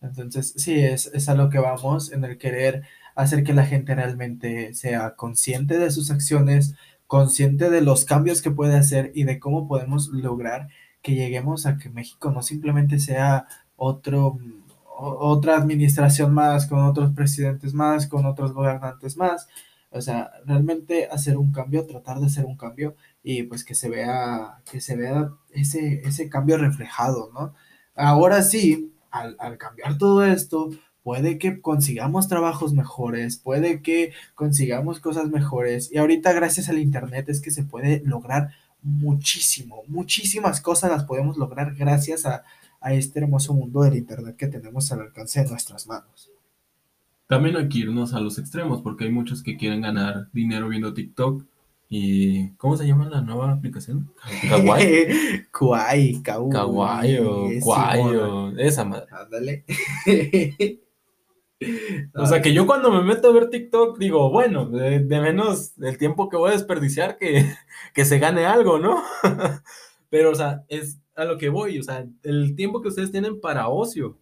Entonces, 0.01 0.55
sí, 0.57 0.75
es, 0.81 1.07
es 1.15 1.29
a 1.29 1.35
lo 1.35 1.49
que 1.49 1.59
vamos 1.59 2.11
en 2.13 2.25
el 2.25 2.37
querer 2.39 2.83
hacer 3.15 3.45
que 3.45 3.53
la 3.55 3.67
gente 3.67 3.95
realmente 3.95 4.75
sea 4.75 5.15
consciente 5.17 5.79
de 5.79 5.91
sus 5.91 6.11
acciones, 6.11 6.75
consciente 7.07 7.71
de 7.71 7.81
los 7.83 8.05
cambios 8.05 8.43
que 8.43 8.51
puede 8.51 8.77
hacer 8.77 9.13
y 9.15 9.25
de 9.25 9.39
cómo 9.39 9.69
podemos 9.69 10.09
lograr 10.09 10.69
que 11.03 11.15
lleguemos 11.15 11.67
a 11.67 11.79
que 11.79 11.91
México 11.91 12.31
no 12.31 12.43
simplemente 12.43 12.99
sea 12.99 13.47
otro, 13.77 14.39
o- 14.87 15.29
otra 15.31 15.57
administración 15.57 16.33
más, 16.35 16.67
con 16.67 16.81
otros 16.85 17.13
presidentes 17.15 17.75
más, 17.75 18.07
con 18.07 18.27
otros 18.27 18.53
gobernantes 18.53 19.17
más. 19.17 19.49
O 19.91 20.01
sea, 20.01 20.31
realmente 20.47 21.07
hacer 21.11 21.37
un 21.37 21.53
cambio, 21.53 21.87
tratar 21.87 22.19
de 22.21 22.27
hacer 22.27 22.45
un 22.47 22.57
cambio 22.57 22.97
y 23.23 23.43
pues 23.45 23.65
que 23.65 23.75
se 23.75 23.89
vea, 23.91 24.63
que 24.71 24.81
se 24.81 24.97
vea 24.97 25.31
ese, 25.51 26.01
ese 26.07 26.29
cambio 26.31 26.57
reflejado, 26.59 27.31
¿no? 27.35 27.55
Ahora 27.95 28.43
sí, 28.43 28.95
al, 29.11 29.37
al 29.39 29.59
cambiar 29.59 29.99
todo 29.99 30.25
esto, 30.25 30.71
puede 31.03 31.39
que 31.39 31.61
consigamos 31.61 32.29
trabajos 32.29 32.73
mejores, 32.73 33.37
puede 33.37 33.83
que 33.83 34.13
consigamos 34.35 35.01
cosas 35.01 35.29
mejores. 35.29 35.91
Y 35.93 35.99
ahorita 35.99 36.33
gracias 36.33 36.69
al 36.69 36.79
Internet 36.79 37.29
es 37.29 37.41
que 37.41 37.51
se 37.51 37.65
puede 37.65 38.03
lograr 38.05 38.51
muchísimo, 38.83 39.83
muchísimas 39.87 40.61
cosas 40.61 40.91
las 40.91 41.05
podemos 41.05 41.37
lograr 41.37 41.75
gracias 41.75 42.27
a, 42.27 42.45
a 42.81 42.93
este 42.93 43.21
hermoso 43.21 43.55
mundo 43.55 43.83
del 43.83 43.97
Internet 43.97 44.37
que 44.37 44.49
tenemos 44.49 44.91
al 44.93 45.01
alcance 45.01 45.43
de 45.43 45.51
nuestras 45.51 45.87
manos. 45.87 46.31
También 47.33 47.57
hay 47.57 47.69
que 47.69 47.79
irnos 47.79 48.13
a 48.13 48.21
los 48.21 48.39
extremos, 48.39 48.83
porque 48.83 49.05
hay 49.05 49.11
muchos 49.11 49.43
que 49.43 49.57
quieren 49.57 49.81
ganar 49.81 50.29
dinero 50.33 50.69
viendo 50.69 50.93
TikTok. 50.93 51.45
¿Y 51.89 52.51
cómo 52.53 52.77
se 52.77 52.87
llama 52.87 53.09
la 53.09 53.23
nueva 53.23 53.53
aplicación? 53.53 54.11
Kawaii. 54.51 55.47
Kawaii, 55.51 56.23
kawaii. 56.23 56.53
Kawaii 57.61 58.55
esa 58.59 58.85
madre. 58.85 59.07
Ándale. 59.11 59.65
O 62.15 62.27
sea, 62.27 62.43
que 62.43 62.53
yo 62.53 62.67
cuando 62.67 62.91
me 62.91 63.03
meto 63.03 63.29
a 63.29 63.33
ver 63.33 63.49
TikTok 63.51 63.99
digo, 63.99 64.31
bueno, 64.31 64.67
de, 64.67 65.01
de 65.01 65.21
menos 65.21 65.73
el 65.81 65.99
tiempo 65.99 66.29
que 66.29 66.37
voy 66.37 66.51
a 66.51 66.55
desperdiciar 66.55 67.17
que, 67.19 67.47
que 67.95 68.05
se 68.05 68.19
gane 68.19 68.45
algo, 68.47 68.79
¿no? 68.79 69.03
Pero, 70.11 70.31
o 70.31 70.35
sea, 70.35 70.65
es 70.69 70.99
a 71.17 71.25
lo 71.25 71.39
que 71.39 71.49
voy, 71.49 71.79
o 71.79 71.83
sea, 71.83 72.07
el 72.23 72.55
tiempo 72.57 72.81
que 72.83 72.89
ustedes 72.89 73.11
tienen 73.13 73.41
para 73.41 73.69
ocio. 73.69 74.19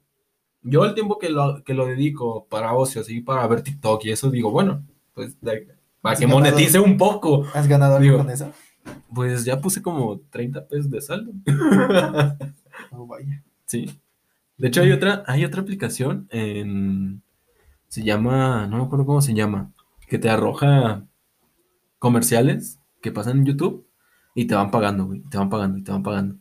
Yo 0.62 0.84
el 0.84 0.94
tiempo 0.94 1.18
que 1.18 1.30
lo, 1.30 1.62
que 1.64 1.72
lo 1.74 1.86
dedico 1.86 2.46
para 2.50 2.74
ocio, 2.74 3.00
así, 3.00 3.20
para 3.20 3.46
ver 3.46 3.62
TikTok 3.62 4.04
y 4.04 4.10
eso, 4.10 4.30
digo, 4.30 4.50
bueno, 4.50 4.84
pues 5.14 5.36
para 5.40 6.12
¿Has 6.12 6.18
que 6.18 6.26
ganado? 6.26 6.40
monetice 6.40 6.78
un 6.80 6.96
poco. 6.96 7.44
¿Has 7.54 7.66
ganado 7.68 7.94
algo 7.96 8.04
Digo- 8.04 8.18
con 8.18 8.30
eso? 8.30 8.52
Pues 9.14 9.44
ya 9.44 9.60
puse 9.60 9.82
como 9.82 10.20
30 10.30 10.66
pesos 10.66 10.90
de 10.90 11.00
saldo. 11.00 11.32
Oh, 12.90 13.06
vaya. 13.06 13.42
Sí. 13.66 13.90
De 14.56 14.68
hecho, 14.68 14.82
hay 14.82 14.92
otra, 14.92 15.22
hay 15.26 15.44
otra 15.44 15.62
aplicación 15.62 16.26
en. 16.30 17.22
Se 17.90 18.02
llama. 18.04 18.66
No 18.68 18.78
me 18.78 18.84
acuerdo 18.84 19.04
cómo 19.04 19.20
se 19.20 19.34
llama. 19.34 19.72
Que 20.08 20.18
te 20.18 20.30
arroja 20.30 21.04
comerciales 21.98 22.78
que 23.02 23.12
pasan 23.12 23.38
en 23.38 23.46
YouTube 23.46 23.86
y 24.34 24.46
te 24.46 24.54
van 24.54 24.70
pagando, 24.70 25.06
güey. 25.06 25.22
Te 25.22 25.36
van 25.36 25.50
pagando 25.50 25.76
y 25.76 25.82
te 25.82 25.90
van 25.92 26.02
pagando. 26.02 26.36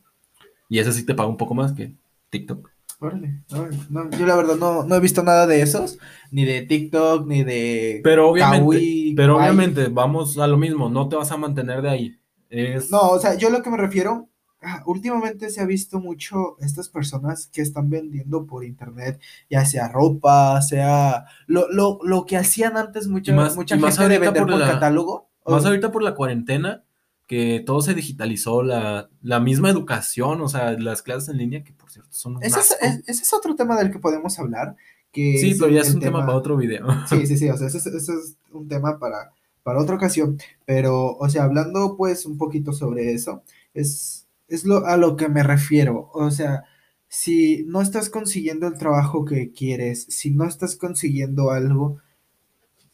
Y 0.69 0.79
ese 0.79 0.93
sí 0.93 1.05
te 1.05 1.15
paga 1.15 1.27
un 1.27 1.37
poco 1.37 1.55
más 1.55 1.73
que 1.73 1.95
TikTok. 2.29 2.69
Órale, 2.99 3.41
órale. 3.51 3.77
No, 3.89 4.09
yo 4.11 4.25
la 4.25 4.35
verdad 4.35 4.57
no, 4.57 4.83
no 4.83 4.95
he 4.95 4.99
visto 4.99 5.23
nada 5.23 5.47
de 5.47 5.61
esos, 5.61 5.97
ni 6.31 6.45
de 6.45 6.61
TikTok, 6.63 7.25
ni 7.25 7.43
de 7.43 8.01
Pero 8.03 8.29
obviamente, 8.29 9.13
pero 9.15 9.37
Kawaii. 9.37 9.49
obviamente, 9.49 9.87
vamos 9.87 10.37
a 10.37 10.45
lo 10.47 10.57
mismo, 10.57 10.89
no 10.89 11.09
te 11.09 11.15
vas 11.15 11.31
a 11.31 11.37
mantener 11.37 11.81
de 11.81 11.89
ahí. 11.89 12.19
Es, 12.49 12.91
No, 12.91 12.99
o 12.99 13.19
sea, 13.19 13.35
yo 13.35 13.49
lo 13.49 13.63
que 13.63 13.69
me 13.69 13.77
refiero, 13.77 14.28
ah, 14.61 14.83
últimamente 14.85 15.49
se 15.49 15.61
ha 15.61 15.65
visto 15.65 15.99
mucho 15.99 16.57
estas 16.59 16.89
personas 16.89 17.47
que 17.51 17.61
están 17.61 17.89
vendiendo 17.89 18.45
por 18.45 18.63
internet, 18.65 19.19
ya 19.49 19.65
sea 19.65 19.87
ropa, 19.87 20.61
sea 20.61 21.25
lo, 21.47 21.71
lo, 21.71 21.99
lo 22.03 22.25
que 22.25 22.37
hacían 22.37 22.77
antes 22.77 23.07
mucha, 23.07 23.31
Y 23.31 23.35
más- 23.35 23.55
mucha 23.55 23.75
y 23.75 23.79
más 23.79 23.97
gente 23.97 24.13
de 24.13 24.19
vender 24.19 24.43
por 24.43 24.51
por 24.51 24.59
la- 24.59 24.71
catálogo. 24.73 25.29
o- 25.43 25.51
Más 25.51 25.65
ahorita 25.65 25.91
por 25.91 26.03
la 26.03 26.15
cuarentena, 26.15 26.83
que 27.27 27.61
todo 27.65 27.81
se 27.81 27.93
digitalizó, 27.93 28.63
la, 28.63 29.09
la 29.21 29.39
misma 29.39 29.69
educación, 29.69 30.41
o 30.41 30.47
sea, 30.49 30.71
las 30.71 31.03
clases 31.03 31.29
en 31.29 31.37
línea, 31.37 31.63
que 31.63 31.73
por 31.73 31.91
cierto 31.91 32.09
son 32.11 32.37
un 32.37 32.43
ese, 32.43 32.59
es, 32.59 32.77
es- 32.81 33.03
ese 33.07 33.23
es 33.23 33.33
otro 33.33 33.55
tema 33.55 33.77
del 33.77 33.91
que 33.91 33.99
podemos 33.99 34.37
hablar. 34.39 34.75
Que 35.11 35.37
Sí, 35.39 35.55
pero 35.59 35.71
ya 35.71 35.81
es 35.81 35.93
un 35.93 35.99
tema 36.01 36.25
para 36.25 36.37
otro 36.37 36.55
video. 36.57 36.85
Sí, 37.09 37.25
sí, 37.27 37.37
sí, 37.37 37.49
o 37.49 37.57
sea, 37.57 37.67
ese, 37.67 37.77
es- 37.79 37.85
ese 37.87 38.13
es 38.13 38.35
un 38.51 38.67
tema 38.67 38.97
para, 38.99 39.31
para 39.63 39.79
otra 39.81 39.95
ocasión, 39.95 40.37
pero, 40.65 41.15
o 41.17 41.29
sea, 41.29 41.43
hablando 41.43 41.95
pues 41.97 42.25
un 42.25 42.37
poquito 42.37 42.73
sobre 42.73 43.13
eso, 43.13 43.43
es, 43.73 44.18
es 44.49 44.65
lo, 44.65 44.85
a 44.85 44.97
lo 44.97 45.15
que 45.15 45.29
me 45.29 45.43
refiero, 45.43 46.09
o 46.13 46.31
sea, 46.31 46.63
si 47.07 47.63
no 47.67 47.81
estás 47.81 48.09
consiguiendo 48.09 48.67
el 48.67 48.77
trabajo 48.77 49.25
que 49.25 49.51
quieres, 49.51 50.05
si 50.09 50.31
no 50.31 50.45
estás 50.45 50.75
consiguiendo 50.75 51.51
algo, 51.51 51.99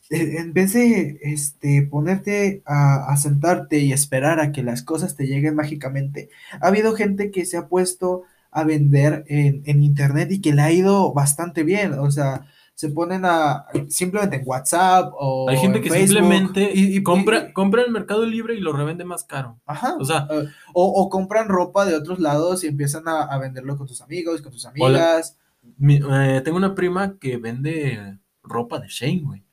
eh, 0.10 0.38
en 0.40 0.54
vez 0.54 0.74
de 0.74 1.20
este, 1.22 1.82
ponerte 1.84 2.62
a, 2.66 3.12
a 3.12 3.18
sentarte 3.18 3.80
y 3.80 3.92
esperar 3.94 4.40
a 4.40 4.52
que 4.52 4.64
las 4.64 4.84
cosas 4.84 5.16
te 5.16 5.26
lleguen 5.28 5.56
mágicamente, 5.56 6.30
ha 6.62 6.68
habido 6.68 6.96
gente 6.96 7.32
que 7.32 7.46
se 7.46 7.58
ha 7.58 7.68
puesto 7.68 8.24
a 8.52 8.64
vender 8.64 9.26
en, 9.28 9.64
en 9.66 9.84
internet 9.84 10.32
y 10.32 10.42
que 10.42 10.54
le 10.54 10.62
ha 10.62 10.72
ido 10.72 11.14
bastante 11.14 11.64
bien, 11.64 11.94
o 11.94 12.12
sea, 12.12 12.46
se 12.76 12.90
ponen 12.90 13.24
a 13.26 13.66
simplemente 13.88 14.36
en 14.36 14.44
WhatsApp 14.46 15.14
o 15.18 15.50
Hay 15.50 15.58
gente 15.58 15.78
en 15.78 15.84
que 15.86 15.90
Facebook, 15.90 16.18
simplemente 16.20 16.72
y- 16.74 16.98
y- 16.98 17.04
compra, 17.04 17.48
y- 17.50 17.54
compra 17.54 17.82
en 17.82 17.88
el 17.88 17.94
Mercado 17.94 18.26
Libre 18.26 18.54
y 18.56 18.60
lo 18.60 18.74
revende 18.74 19.06
más 19.06 19.24
caro. 19.24 19.58
ajá, 19.66 19.96
O 20.00 20.04
sea, 20.06 20.28
eh, 20.30 20.46
o, 20.74 20.86
o 20.86 21.10
compran 21.10 21.48
ropa 21.48 21.86
de 21.86 21.96
otros 21.96 22.20
lados 22.20 22.64
y 22.64 22.68
empiezan 22.68 23.08
a, 23.08 23.22
a 23.24 23.38
venderlo 23.40 23.78
con 23.78 23.88
tus 23.88 24.02
amigos, 24.02 24.42
con 24.42 24.52
tus 24.52 24.66
amigas. 24.66 25.38
mi- 25.78 26.00
eh, 26.08 26.42
tengo 26.44 26.58
una 26.58 26.76
prima 26.76 27.18
que 27.18 27.38
vende 27.38 28.20
ropa 28.44 28.78
de 28.80 28.88
Shane, 28.90 29.22
güey. 29.24 29.44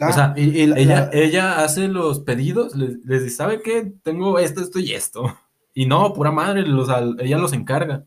Ah, 0.00 0.12
sea, 0.12 0.34
y- 0.36 0.60
y 0.62 0.66
la- 0.68 0.78
Ella, 0.78 1.00
la- 1.00 1.10
ella 1.12 1.64
hace 1.64 1.88
los 1.88 2.20
pedidos, 2.20 2.76
les, 2.76 3.04
les 3.04 3.24
dice, 3.24 3.34
¿sabe 3.36 3.60
qué? 3.60 3.92
Tengo 4.04 4.38
esto, 4.38 4.60
esto 4.60 4.78
y 4.78 4.92
esto. 4.92 5.24
Y 5.74 5.86
no, 5.86 6.12
pura 6.12 6.32
madre, 6.32 6.62
los, 6.62 6.88
ella 7.20 7.38
los 7.38 7.52
encarga. 7.52 8.04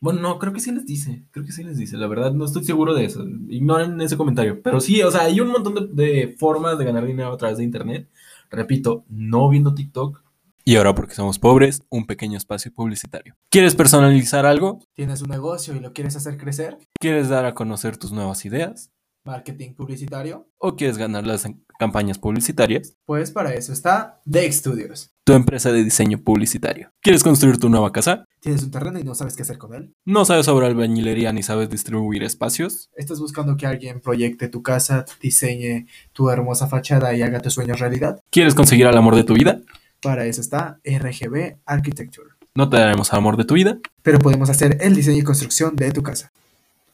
Bueno, 0.00 0.20
no, 0.20 0.38
creo 0.38 0.52
que 0.52 0.60
sí 0.60 0.72
les 0.72 0.86
dice, 0.86 1.24
creo 1.30 1.44
que 1.44 1.52
sí 1.52 1.62
les 1.62 1.76
dice, 1.76 1.96
la 1.98 2.06
verdad 2.06 2.32
no 2.32 2.46
estoy 2.46 2.64
seguro 2.64 2.94
de 2.94 3.04
eso, 3.04 3.22
ignoren 3.48 4.00
ese 4.00 4.16
comentario, 4.16 4.62
pero 4.62 4.80
sí, 4.80 5.02
o 5.02 5.10
sea, 5.10 5.22
hay 5.24 5.40
un 5.40 5.48
montón 5.48 5.74
de, 5.74 6.04
de 6.04 6.36
formas 6.38 6.78
de 6.78 6.86
ganar 6.86 7.04
dinero 7.04 7.32
a 7.32 7.36
través 7.36 7.58
de 7.58 7.64
internet, 7.64 8.08
repito, 8.50 9.04
no 9.10 9.48
viendo 9.50 9.74
TikTok. 9.74 10.22
Y 10.64 10.76
ahora 10.76 10.94
porque 10.94 11.14
somos 11.14 11.38
pobres, 11.38 11.82
un 11.90 12.06
pequeño 12.06 12.36
espacio 12.38 12.72
publicitario. 12.72 13.34
¿Quieres 13.50 13.74
personalizar 13.74 14.46
algo? 14.46 14.78
tienes 14.94 15.20
un 15.22 15.28
negocio 15.30 15.74
y 15.74 15.80
lo 15.80 15.92
quieres 15.92 16.16
hacer 16.16 16.36
crecer, 16.38 16.78
¿Quieres 16.98 17.28
dar 17.28 17.44
a 17.44 17.54
conocer 17.54 17.96
tus 17.98 18.10
nuevas 18.12 18.44
ideas? 18.44 18.90
marketing 19.22 19.74
publicitario, 19.74 20.48
¿O 20.56 20.76
quieres 20.76 20.96
ganar 20.96 21.26
las 21.26 21.46
campañas 21.78 22.18
publicitarias? 22.18 22.96
pues 23.04 23.30
para 23.30 23.52
eso 23.52 23.72
está 23.72 24.22
Deck 24.24 24.50
Studios. 24.52 25.12
Tu 25.30 25.36
empresa 25.36 25.70
de 25.70 25.84
diseño 25.84 26.18
publicitario. 26.18 26.90
¿Quieres 27.00 27.22
construir 27.22 27.58
tu 27.58 27.68
nueva 27.68 27.92
casa? 27.92 28.24
Tienes 28.40 28.64
un 28.64 28.72
terreno 28.72 28.98
y 28.98 29.04
no 29.04 29.14
sabes 29.14 29.36
qué 29.36 29.42
hacer 29.42 29.58
con 29.58 29.74
él. 29.74 29.94
¿No 30.04 30.24
sabes 30.24 30.46
sobre 30.46 30.66
albañilería 30.66 31.32
ni 31.32 31.44
sabes 31.44 31.70
distribuir 31.70 32.24
espacios? 32.24 32.90
Estás 32.96 33.20
buscando 33.20 33.56
que 33.56 33.64
alguien 33.64 34.00
proyecte 34.00 34.48
tu 34.48 34.64
casa, 34.64 35.04
diseñe 35.22 35.86
tu 36.12 36.30
hermosa 36.30 36.66
fachada 36.66 37.14
y 37.14 37.22
haga 37.22 37.38
tus 37.38 37.54
sueños 37.54 37.78
realidad. 37.78 38.20
¿Quieres 38.30 38.56
conseguir 38.56 38.88
al 38.88 38.98
amor 38.98 39.14
de 39.14 39.22
tu 39.22 39.34
vida? 39.34 39.60
Para 40.02 40.26
eso 40.26 40.40
está 40.40 40.80
RGB 40.84 41.58
Architecture. 41.64 42.30
No 42.56 42.68
te 42.68 42.78
daremos 42.78 43.12
al 43.12 43.20
amor 43.20 43.36
de 43.36 43.44
tu 43.44 43.54
vida. 43.54 43.78
Pero 44.02 44.18
podemos 44.18 44.50
hacer 44.50 44.78
el 44.80 44.96
diseño 44.96 45.18
y 45.18 45.22
construcción 45.22 45.76
de 45.76 45.92
tu 45.92 46.02
casa. 46.02 46.32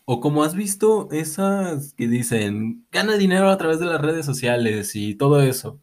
O 0.04 0.20
como 0.20 0.44
has 0.44 0.54
visto, 0.54 1.08
esas 1.10 1.94
que 1.94 2.06
dicen, 2.06 2.86
gana 2.92 3.16
dinero 3.16 3.48
a 3.48 3.56
través 3.56 3.78
de 3.78 3.86
las 3.86 4.02
redes 4.02 4.26
sociales 4.26 4.94
y 4.94 5.14
todo 5.14 5.40
eso. 5.40 5.80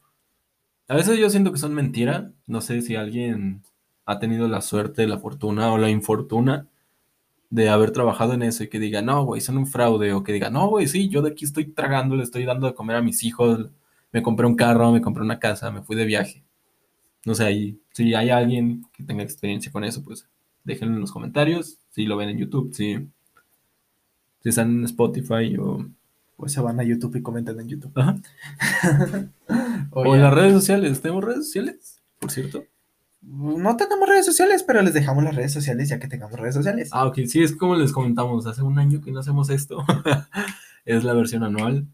A 0.87 0.95
veces 0.95 1.17
yo 1.17 1.29
siento 1.29 1.51
que 1.51 1.57
son 1.57 1.73
mentira. 1.73 2.31
No 2.47 2.61
sé 2.61 2.81
si 2.81 2.95
alguien 2.95 3.63
ha 4.05 4.19
tenido 4.19 4.47
la 4.47 4.61
suerte, 4.61 5.07
la 5.07 5.17
fortuna 5.19 5.71
o 5.71 5.77
la 5.77 5.89
infortuna 5.89 6.67
de 7.49 7.69
haber 7.69 7.91
trabajado 7.91 8.33
en 8.33 8.43
eso 8.43 8.63
y 8.63 8.69
que 8.69 8.79
diga, 8.79 9.01
no, 9.01 9.25
güey, 9.25 9.41
son 9.41 9.57
un 9.57 9.67
fraude. 9.67 10.13
O 10.13 10.23
que 10.23 10.33
diga, 10.33 10.49
no, 10.49 10.67
güey, 10.69 10.87
sí, 10.87 11.09
yo 11.09 11.21
de 11.21 11.31
aquí 11.31 11.45
estoy 11.45 11.65
tragando, 11.65 12.15
le 12.15 12.23
estoy 12.23 12.45
dando 12.45 12.67
de 12.67 12.73
comer 12.73 12.97
a 12.97 13.01
mis 13.01 13.23
hijos, 13.23 13.71
me 14.11 14.23
compré 14.23 14.47
un 14.47 14.55
carro, 14.55 14.91
me 14.91 15.01
compré 15.01 15.23
una 15.23 15.39
casa, 15.39 15.71
me 15.71 15.83
fui 15.83 15.95
de 15.95 16.05
viaje. 16.05 16.43
No 17.25 17.35
sé, 17.35 17.45
ahí, 17.45 17.79
si 17.91 18.13
hay 18.15 18.29
alguien 18.29 18.85
que 18.93 19.03
tenga 19.03 19.23
experiencia 19.23 19.71
con 19.71 19.83
eso, 19.83 20.03
pues 20.03 20.27
déjenlo 20.63 20.95
en 20.95 21.01
los 21.01 21.11
comentarios. 21.11 21.79
Si 21.91 22.05
lo 22.05 22.17
ven 22.17 22.29
en 22.29 22.39
YouTube, 22.39 22.73
si, 22.73 22.97
si 24.41 24.49
están 24.49 24.71
en 24.79 24.85
Spotify 24.85 25.55
o, 25.57 25.85
Pues 26.35 26.51
se 26.53 26.61
van 26.61 26.79
a 26.79 26.83
YouTube 26.83 27.15
y 27.17 27.21
comentan 27.21 27.59
en 27.59 27.67
YouTube. 27.67 27.93
Ajá. 27.95 28.17
O 29.91 30.15
en 30.15 30.21
las 30.21 30.33
redes 30.33 30.53
sociales. 30.53 31.01
¿Tenemos 31.01 31.23
redes 31.23 31.45
sociales? 31.45 32.01
Por 32.19 32.31
cierto. 32.31 32.63
No 33.21 33.77
tenemos 33.77 34.09
redes 34.09 34.25
sociales, 34.25 34.63
pero 34.63 34.81
les 34.81 34.93
dejamos 34.93 35.23
las 35.23 35.35
redes 35.35 35.53
sociales 35.53 35.87
ya 35.89 35.99
que 35.99 36.07
tengamos 36.07 36.37
redes 36.39 36.55
sociales. 36.55 36.89
Ah, 36.91 37.05
ok, 37.05 37.19
sí, 37.27 37.41
es 37.43 37.55
como 37.55 37.75
les 37.75 37.91
comentamos, 37.93 38.45
hace 38.47 38.63
un 38.63 38.77
año 38.79 39.01
que 39.01 39.11
no 39.11 39.19
hacemos 39.21 39.49
esto. 39.49 39.85
es 40.85 41.03
la 41.03 41.13
versión 41.13 41.43
anual. 41.43 41.87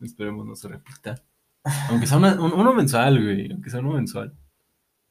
Esperemos 0.00 0.46
no 0.46 0.54
se 0.54 0.68
repita. 0.68 1.16
Aunque 1.88 2.06
sea 2.06 2.18
una- 2.18 2.40
un- 2.40 2.52
uno 2.52 2.72
mensual, 2.74 3.20
güey. 3.22 3.50
Aunque 3.50 3.70
sea 3.70 3.80
uno 3.80 3.92
mensual. 3.94 4.32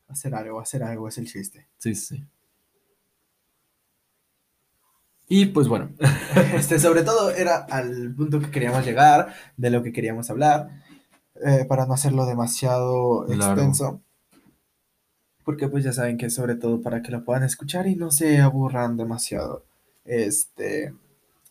Hacer 0.07 0.35
algo, 0.35 0.61
hacer 0.61 0.83
algo 0.83 1.07
es 1.09 1.17
el 1.17 1.25
chiste. 1.27 1.67
Sí, 1.77 1.95
sí. 1.95 2.23
Y 5.27 5.47
pues 5.47 5.67
bueno, 5.67 5.89
Este, 6.55 6.79
sobre 6.79 7.03
todo 7.03 7.31
era 7.31 7.57
al 7.57 8.13
punto 8.15 8.39
que 8.39 8.51
queríamos 8.51 8.85
llegar, 8.85 9.33
de 9.57 9.69
lo 9.69 9.83
que 9.83 9.93
queríamos 9.93 10.29
hablar, 10.29 10.69
eh, 11.45 11.65
para 11.67 11.85
no 11.85 11.93
hacerlo 11.93 12.25
demasiado 12.25 13.27
extenso. 13.31 14.01
Porque 15.43 15.67
pues 15.67 15.83
ya 15.83 15.93
saben 15.93 16.17
que 16.17 16.29
sobre 16.29 16.55
todo 16.55 16.81
para 16.81 17.01
que 17.01 17.11
lo 17.11 17.23
puedan 17.23 17.43
escuchar 17.43 17.87
y 17.87 17.95
no 17.95 18.11
se 18.11 18.39
aburran 18.39 18.97
demasiado. 18.97 19.63
Este, 20.05 20.93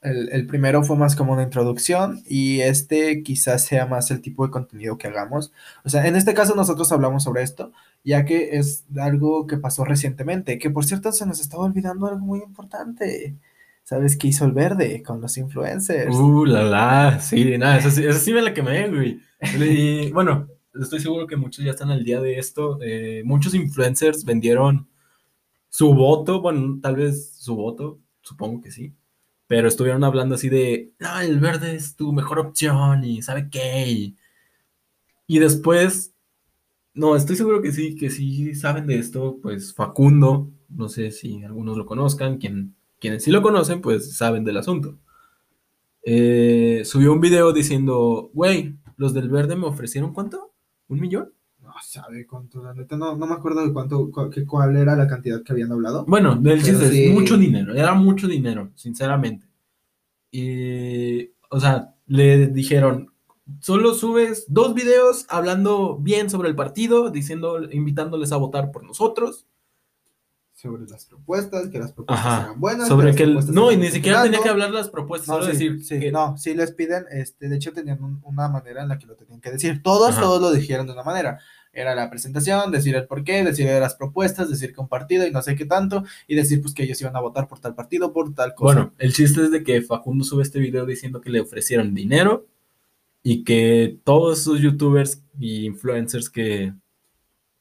el, 0.03 0.29
el 0.33 0.47
primero 0.47 0.83
fue 0.83 0.97
más 0.97 1.17
como 1.17 1.33
una 1.33 1.45
introducción 1.45 2.23
y 2.27 2.61
este 2.61 3.23
quizás 3.23 3.65
sea 3.65 3.87
más 3.87 4.11
el 4.11 4.21
tipo 4.21 4.45
de 4.45 4.51
contenido 4.53 4.99
que 4.99 5.09
hagamos. 5.09 5.53
O 5.85 5.89
sea, 5.89 6.07
en 6.07 6.17
este 6.17 6.35
caso 6.35 6.55
nosotros 6.55 6.91
hablamos 6.93 7.23
sobre 7.25 7.43
esto, 7.43 7.73
ya 8.05 8.25
que 8.25 8.59
es 8.59 8.85
algo 8.99 9.47
que 9.47 9.59
pasó 9.59 9.85
recientemente, 9.85 10.59
que 10.59 10.71
por 10.71 10.85
cierto 10.85 11.13
se 11.13 11.27
nos 11.27 11.41
estaba 11.41 11.65
olvidando 11.65 12.07
algo 12.07 12.21
muy 12.21 12.41
importante. 12.41 13.37
¿Sabes 13.85 14.17
qué 14.19 14.29
hizo 14.29 14.45
el 14.47 14.53
verde 14.53 15.03
con 15.03 15.21
los 15.21 15.37
influencers? 15.39 16.17
uh, 16.17 16.45
la 16.47 16.63
la, 16.65 17.21
sí, 17.21 17.57
nada, 17.59 17.79
esa, 17.79 17.91
sí- 17.91 18.05
esa 18.05 18.19
sí 18.19 18.33
me 18.33 18.43
la 18.43 18.55
quemé, 18.55 18.89
güey. 18.89 19.21
Y 19.53 20.11
bueno, 20.13 20.49
estoy 20.75 21.01
seguro 21.01 21.27
que 21.27 21.37
muchos 21.37 21.65
ya 21.65 21.71
están 21.73 21.91
al 21.91 22.05
día 22.05 22.21
de 22.21 22.39
esto. 22.39 22.79
eh, 22.83 23.23
muchos 23.25 23.55
influencers 23.55 24.25
vendieron 24.25 24.89
su 25.71 25.95
voto, 25.95 26.41
bueno, 26.43 26.81
tal 26.83 26.97
vez 26.97 27.35
su 27.39 27.57
voto, 27.57 28.01
supongo 28.23 28.63
que 28.63 28.71
sí. 28.73 28.95
Pero 29.49 29.69
estuvieron 29.69 30.05
hablando 30.05 30.37
así 30.37 30.49
de, 30.51 30.93
no, 31.01 31.21
el 31.21 31.41
verde 31.41 31.77
es 31.77 31.97
tu 31.97 32.13
mejor 32.13 32.39
opción 32.41 33.05
y 33.05 33.23
sabe 33.23 33.49
qué. 33.51 33.89
Y, 33.91 34.17
y 35.27 35.39
después, 35.39 36.15
no, 36.95 37.17
estoy 37.17 37.37
seguro 37.37 37.63
que 37.63 37.73
sí, 37.73 37.97
que 37.97 38.11
sí 38.11 38.55
saben 38.55 38.87
de 38.87 38.99
esto, 38.99 39.39
pues 39.43 39.75
Facundo, 39.75 40.53
no 40.69 40.89
sé 40.89 41.11
si 41.13 41.45
algunos 41.45 41.77
lo 41.79 41.87
conozcan, 41.87 42.39
quien, 42.39 42.77
quienes 43.01 43.25
sí 43.25 43.31
lo 43.31 43.43
conocen, 43.43 43.81
pues 43.81 44.17
saben 44.17 44.45
del 44.45 44.57
asunto. 44.57 44.99
eh, 46.03 46.83
subió 46.85 47.13
un 47.13 47.21
video 47.21 47.53
diciendo, 47.53 48.31
güey, 48.35 48.75
los 48.97 49.15
del 49.15 49.29
verde 49.31 49.57
me 49.57 49.67
ofrecieron 49.67 50.13
cuánto? 50.13 50.53
¿Un 50.89 51.01
millón? 51.01 51.33
No 51.63 51.73
sabe 51.83 52.27
cuánto, 52.27 52.63
la 52.63 52.75
neta, 52.75 52.97
no, 52.97 53.17
no 53.17 53.27
me 53.27 53.33
acuerdo 53.35 53.67
de 53.67 53.73
cuánto, 53.73 54.11
cu- 54.11 54.31
cuál 54.47 54.77
era 54.77 54.95
la 54.97 55.07
cantidad 55.09 55.43
que 55.43 55.53
habían 55.53 55.73
hablado. 55.73 56.05
Bueno, 56.07 56.37
del 56.37 56.63
chiste 56.63 56.91
sí. 56.91 57.05
es 57.07 57.13
mucho 57.15 57.39
dinero, 57.39 57.75
era 57.75 57.95
mucho 57.95 58.29
dinero, 58.29 58.71
sinceramente. 58.75 59.47
Y, 60.31 61.31
o 61.51 61.59
sea, 61.59 61.95
le 62.07 62.49
dijeron, 62.49 63.13
solo 63.61 63.95
subes 63.95 64.45
dos 64.49 64.75
videos 64.75 65.25
hablando 65.31 65.97
bien 65.99 66.29
sobre 66.29 66.51
el 66.51 66.55
partido, 66.57 67.11
diciendo, 67.11 67.63
invitándoles 67.73 68.31
a 68.33 68.37
votar 68.37 68.71
por 68.71 68.85
nosotros. 68.85 69.47
Sobre 70.65 70.87
las 70.87 71.05
propuestas, 71.05 71.69
que 71.69 71.79
las 71.79 71.93
propuestas 71.93 72.27
Ajá. 72.27 72.43
eran 72.45 72.61
buenas. 72.61 72.89
Sobre 72.89 73.15
que 73.15 73.25
el- 73.25 73.53
no, 73.53 73.71
y 73.71 73.77
ni 73.77 73.89
siquiera 73.91 74.23
tenía 74.23 74.41
que 74.43 74.49
hablar 74.49 74.71
las 74.71 74.89
propuestas, 74.89 75.29
No, 75.29 75.35
solo 75.35 75.47
sí, 75.47 75.53
decir 75.53 75.85
sí, 75.85 76.01
que- 76.01 76.11
no, 76.11 76.39
sí 76.39 76.55
les 76.55 76.73
piden, 76.73 77.05
este, 77.11 77.51
de 77.51 77.57
hecho 77.57 77.73
tenían 77.75 78.03
un- 78.03 78.21
una 78.25 78.49
manera 78.49 78.83
en 78.83 78.89
la 78.89 78.99
que 78.99 79.05
lo 79.07 79.15
tenían 79.15 79.43
que 79.43 79.51
decir. 79.51 79.83
Todos, 79.83 80.13
Ajá. 80.13 80.23
todos 80.23 80.41
lo 80.41 80.53
dijeron 80.53 80.87
de 80.87 80.95
una 80.95 81.03
manera. 81.03 81.39
Era 81.71 81.95
la 81.95 82.09
presentación, 82.09 82.71
decir 82.73 82.95
el 82.97 83.07
porqué, 83.07 83.45
decir 83.45 83.67
de 83.67 83.79
las 83.79 83.95
propuestas, 83.95 84.49
decir 84.49 84.73
que 84.73 84.81
un 84.81 84.89
partido 84.89 85.27
y 85.27 85.31
no 85.31 85.43
sé 85.43 85.55
qué 85.55 85.67
tanto, 85.67 86.03
y 86.27 86.35
decir 86.35 86.63
pues 86.63 86.73
que 86.73 86.85
ellos 86.85 86.99
iban 87.03 87.15
a 87.17 87.21
votar 87.21 87.47
por 87.47 87.59
tal 87.61 87.75
partido, 87.75 88.13
por 88.15 88.33
tal 88.35 88.55
cosa. 88.55 88.75
Bueno, 88.75 88.93
el 88.99 89.13
chiste 89.13 89.43
es 89.43 89.51
de 89.51 89.63
que 89.65 89.83
Facundo 89.83 90.25
sube 90.25 90.43
este 90.45 90.61
video 90.61 90.87
diciendo 90.87 91.21
que 91.21 91.29
le 91.29 91.41
ofrecieron 91.41 91.93
dinero 91.95 92.47
y 93.23 93.45
que 93.45 93.99
todos 94.03 94.41
esos 94.41 94.61
youtubers 94.61 95.21
y 95.39 95.67
influencers 95.67 96.31
que 96.31 96.73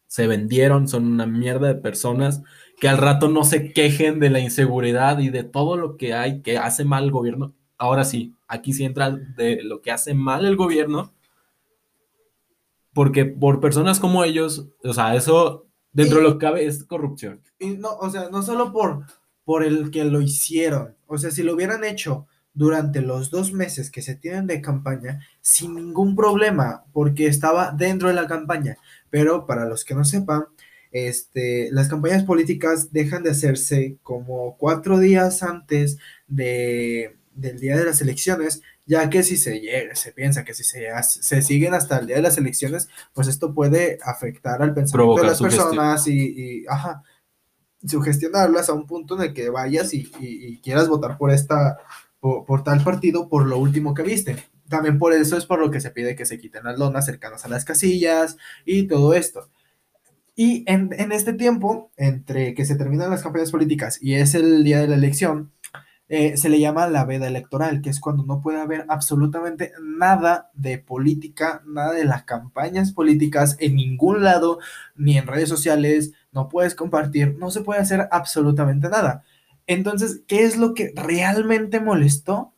se 0.05 0.27
vendieron 0.27 0.87
son 0.87 1.07
una 1.07 1.25
mierda 1.25 1.69
de 1.69 1.75
personas 1.75 2.43
que 2.83 2.89
al 2.89 2.97
rato 2.97 3.29
no 3.29 3.45
se 3.45 3.71
quejen 3.71 4.19
de 4.19 4.29
la 4.29 4.41
inseguridad 4.41 5.19
y 5.19 5.29
de 5.29 5.45
todo 5.45 5.77
lo 5.77 5.95
que 5.95 6.13
hay 6.13 6.41
que 6.41 6.57
hace 6.57 6.83
mal 6.83 7.05
el 7.05 7.11
gobierno. 7.11 7.53
Ahora 7.77 8.03
sí, 8.03 8.35
aquí 8.45 8.73
sí 8.73 8.83
entra 8.83 9.09
de 9.09 9.63
lo 9.63 9.81
que 9.81 9.89
hace 9.89 10.13
mal 10.13 10.43
el 10.45 10.57
gobierno. 10.57 11.13
Porque 12.91 13.23
por 13.23 13.61
personas 13.61 14.01
como 14.01 14.25
ellos, 14.25 14.67
o 14.83 14.93
sea, 14.93 15.15
eso 15.15 15.65
dentro 15.93 16.17
de 16.17 16.23
lo 16.23 16.33
que 16.33 16.45
cabe 16.45 16.65
es 16.65 16.83
corrupción. 16.83 17.39
Y 17.57 17.67
no, 17.77 17.95
o 17.95 18.09
sea, 18.09 18.27
no 18.29 18.43
solo 18.43 18.73
por, 18.73 19.05
por 19.45 19.63
el 19.63 19.89
que 19.89 20.03
lo 20.03 20.19
hicieron, 20.19 20.97
o 21.07 21.17
sea, 21.17 21.31
si 21.31 21.41
lo 21.41 21.53
hubieran 21.53 21.85
hecho 21.85 22.27
durante 22.53 23.01
los 23.01 23.31
dos 23.31 23.53
meses 23.53 23.91
que 23.91 24.01
se 24.01 24.17
tienen 24.17 24.45
de 24.45 24.59
campaña, 24.59 25.21
sin 25.39 25.75
ningún 25.75 26.17
problema, 26.17 26.83
porque 26.91 27.27
estaba 27.27 27.71
dentro 27.71 28.09
de 28.09 28.15
la 28.15 28.27
campaña. 28.27 28.75
Pero 29.09 29.45
para 29.45 29.63
los 29.63 29.85
que 29.85 29.95
no 29.95 30.03
sepan, 30.03 30.47
este, 30.93 31.69
las 31.73 31.89
campañas 31.89 32.23
políticas 32.23 32.93
dejan 32.93 33.23
de 33.23 33.31
hacerse 33.31 33.97
como 34.03 34.57
cuatro 34.57 34.99
días 34.99 35.43
antes 35.43 35.97
de, 36.27 37.17
del 37.35 37.59
día 37.59 37.77
de 37.77 37.85
las 37.85 38.01
elecciones, 38.01 38.61
ya 38.85 39.09
que 39.09 39.23
si 39.23 39.37
se, 39.37 39.59
llega- 39.61 39.95
se 39.95 40.11
piensa 40.13 40.45
que 40.45 40.53
si 40.53 40.63
se, 40.63 40.87
se 41.03 41.41
siguen 41.41 41.73
hasta 41.73 41.99
el 41.99 42.07
día 42.07 42.17
de 42.17 42.21
las 42.21 42.37
elecciones, 42.37 42.89
pues 43.13 43.27
esto 43.27 43.53
puede 43.53 43.97
afectar 44.03 44.61
al 44.61 44.73
pensamiento 44.73 45.15
de 45.21 45.27
las 45.27 45.39
personas 45.57 46.07
y, 46.07 46.61
y, 46.61 46.65
ajá, 46.67 47.03
sugestionarlas 47.85 48.69
a 48.69 48.73
un 48.73 48.87
punto 48.87 49.15
en 49.15 49.23
el 49.29 49.33
que 49.33 49.49
vayas 49.49 49.93
y, 49.93 50.01
y- 50.19 50.47
y 50.47 50.61
quieras 50.61 50.87
votar 50.87 51.17
por 51.17 51.31
esta, 51.31 51.77
por, 52.19 52.45
por 52.45 52.63
tal 52.63 52.83
partido 52.83 53.27
por 53.29 53.45
lo 53.47 53.57
último 53.57 53.93
que 53.93 54.03
viste. 54.03 54.37
También 54.69 54.97
por 54.97 55.13
eso 55.13 55.37
es 55.37 55.45
por 55.45 55.59
lo 55.59 55.69
que 55.69 55.81
se 55.81 55.91
pide 55.91 56.15
que 56.15 56.25
se 56.25 56.39
quiten 56.39 56.63
las 56.63 56.79
lonas 56.79 57.05
cercanas 57.05 57.45
a 57.45 57.49
las 57.49 57.65
casillas 57.65 58.37
y 58.65 58.87
todo 58.87 59.13
esto. 59.13 59.49
Y 60.35 60.63
en, 60.67 60.89
en 60.97 61.11
este 61.11 61.33
tiempo, 61.33 61.91
entre 61.95 62.53
que 62.53 62.65
se 62.65 62.75
terminan 62.75 63.09
las 63.09 63.21
campañas 63.21 63.51
políticas 63.51 63.99
y 64.01 64.15
es 64.15 64.33
el 64.33 64.63
día 64.63 64.79
de 64.79 64.87
la 64.87 64.95
elección, 64.95 65.51
eh, 66.09 66.37
se 66.37 66.49
le 66.49 66.59
llama 66.59 66.87
la 66.87 67.05
veda 67.05 67.27
electoral, 67.27 67.81
que 67.81 67.89
es 67.89 67.99
cuando 67.99 68.23
no 68.23 68.41
puede 68.41 68.59
haber 68.59 68.85
absolutamente 68.89 69.71
nada 69.81 70.51
de 70.53 70.77
política, 70.77 71.63
nada 71.65 71.93
de 71.93 72.05
las 72.05 72.23
campañas 72.23 72.91
políticas 72.91 73.55
en 73.59 73.75
ningún 73.75 74.23
lado, 74.23 74.59
ni 74.95 75.17
en 75.17 75.27
redes 75.27 75.49
sociales, 75.49 76.11
no 76.31 76.49
puedes 76.49 76.75
compartir, 76.75 77.35
no 77.39 77.51
se 77.51 77.61
puede 77.61 77.79
hacer 77.79 78.07
absolutamente 78.11 78.89
nada. 78.89 79.23
Entonces, 79.65 80.21
¿qué 80.27 80.43
es 80.43 80.57
lo 80.57 80.73
que 80.73 80.93
realmente 80.95 81.79
molestó? 81.79 82.53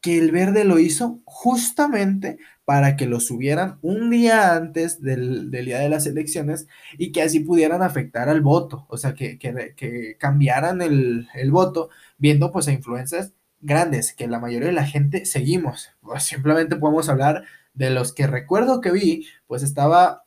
Que 0.00 0.18
el 0.18 0.30
verde 0.30 0.64
lo 0.64 0.78
hizo 0.78 1.20
justamente 1.24 2.38
para 2.64 2.96
que 2.96 3.06
lo 3.06 3.20
subieran 3.20 3.78
un 3.82 4.10
día 4.10 4.54
antes 4.56 5.00
del, 5.02 5.50
del 5.50 5.66
día 5.66 5.78
de 5.80 5.88
las 5.90 6.06
elecciones 6.06 6.66
y 6.98 7.12
que 7.12 7.22
así 7.22 7.40
pudieran 7.40 7.82
afectar 7.82 8.28
al 8.28 8.40
voto, 8.40 8.86
o 8.88 8.96
sea, 8.96 9.14
que, 9.14 9.38
que, 9.38 9.74
que 9.76 10.16
cambiaran 10.18 10.80
el, 10.82 11.28
el 11.34 11.50
voto 11.50 11.90
viendo 12.18 12.50
pues 12.52 12.68
a 12.68 12.72
influencias 12.72 13.32
grandes 13.60 14.14
que 14.14 14.26
la 14.28 14.38
mayoría 14.40 14.68
de 14.68 14.74
la 14.74 14.86
gente 14.86 15.26
seguimos. 15.26 15.90
Pues, 16.00 16.22
simplemente 16.24 16.76
podemos 16.76 17.08
hablar 17.08 17.44
de 17.74 17.90
los 17.90 18.12
que 18.14 18.26
recuerdo 18.26 18.80
que 18.80 18.92
vi, 18.92 19.26
pues 19.46 19.62
estaba 19.62 20.24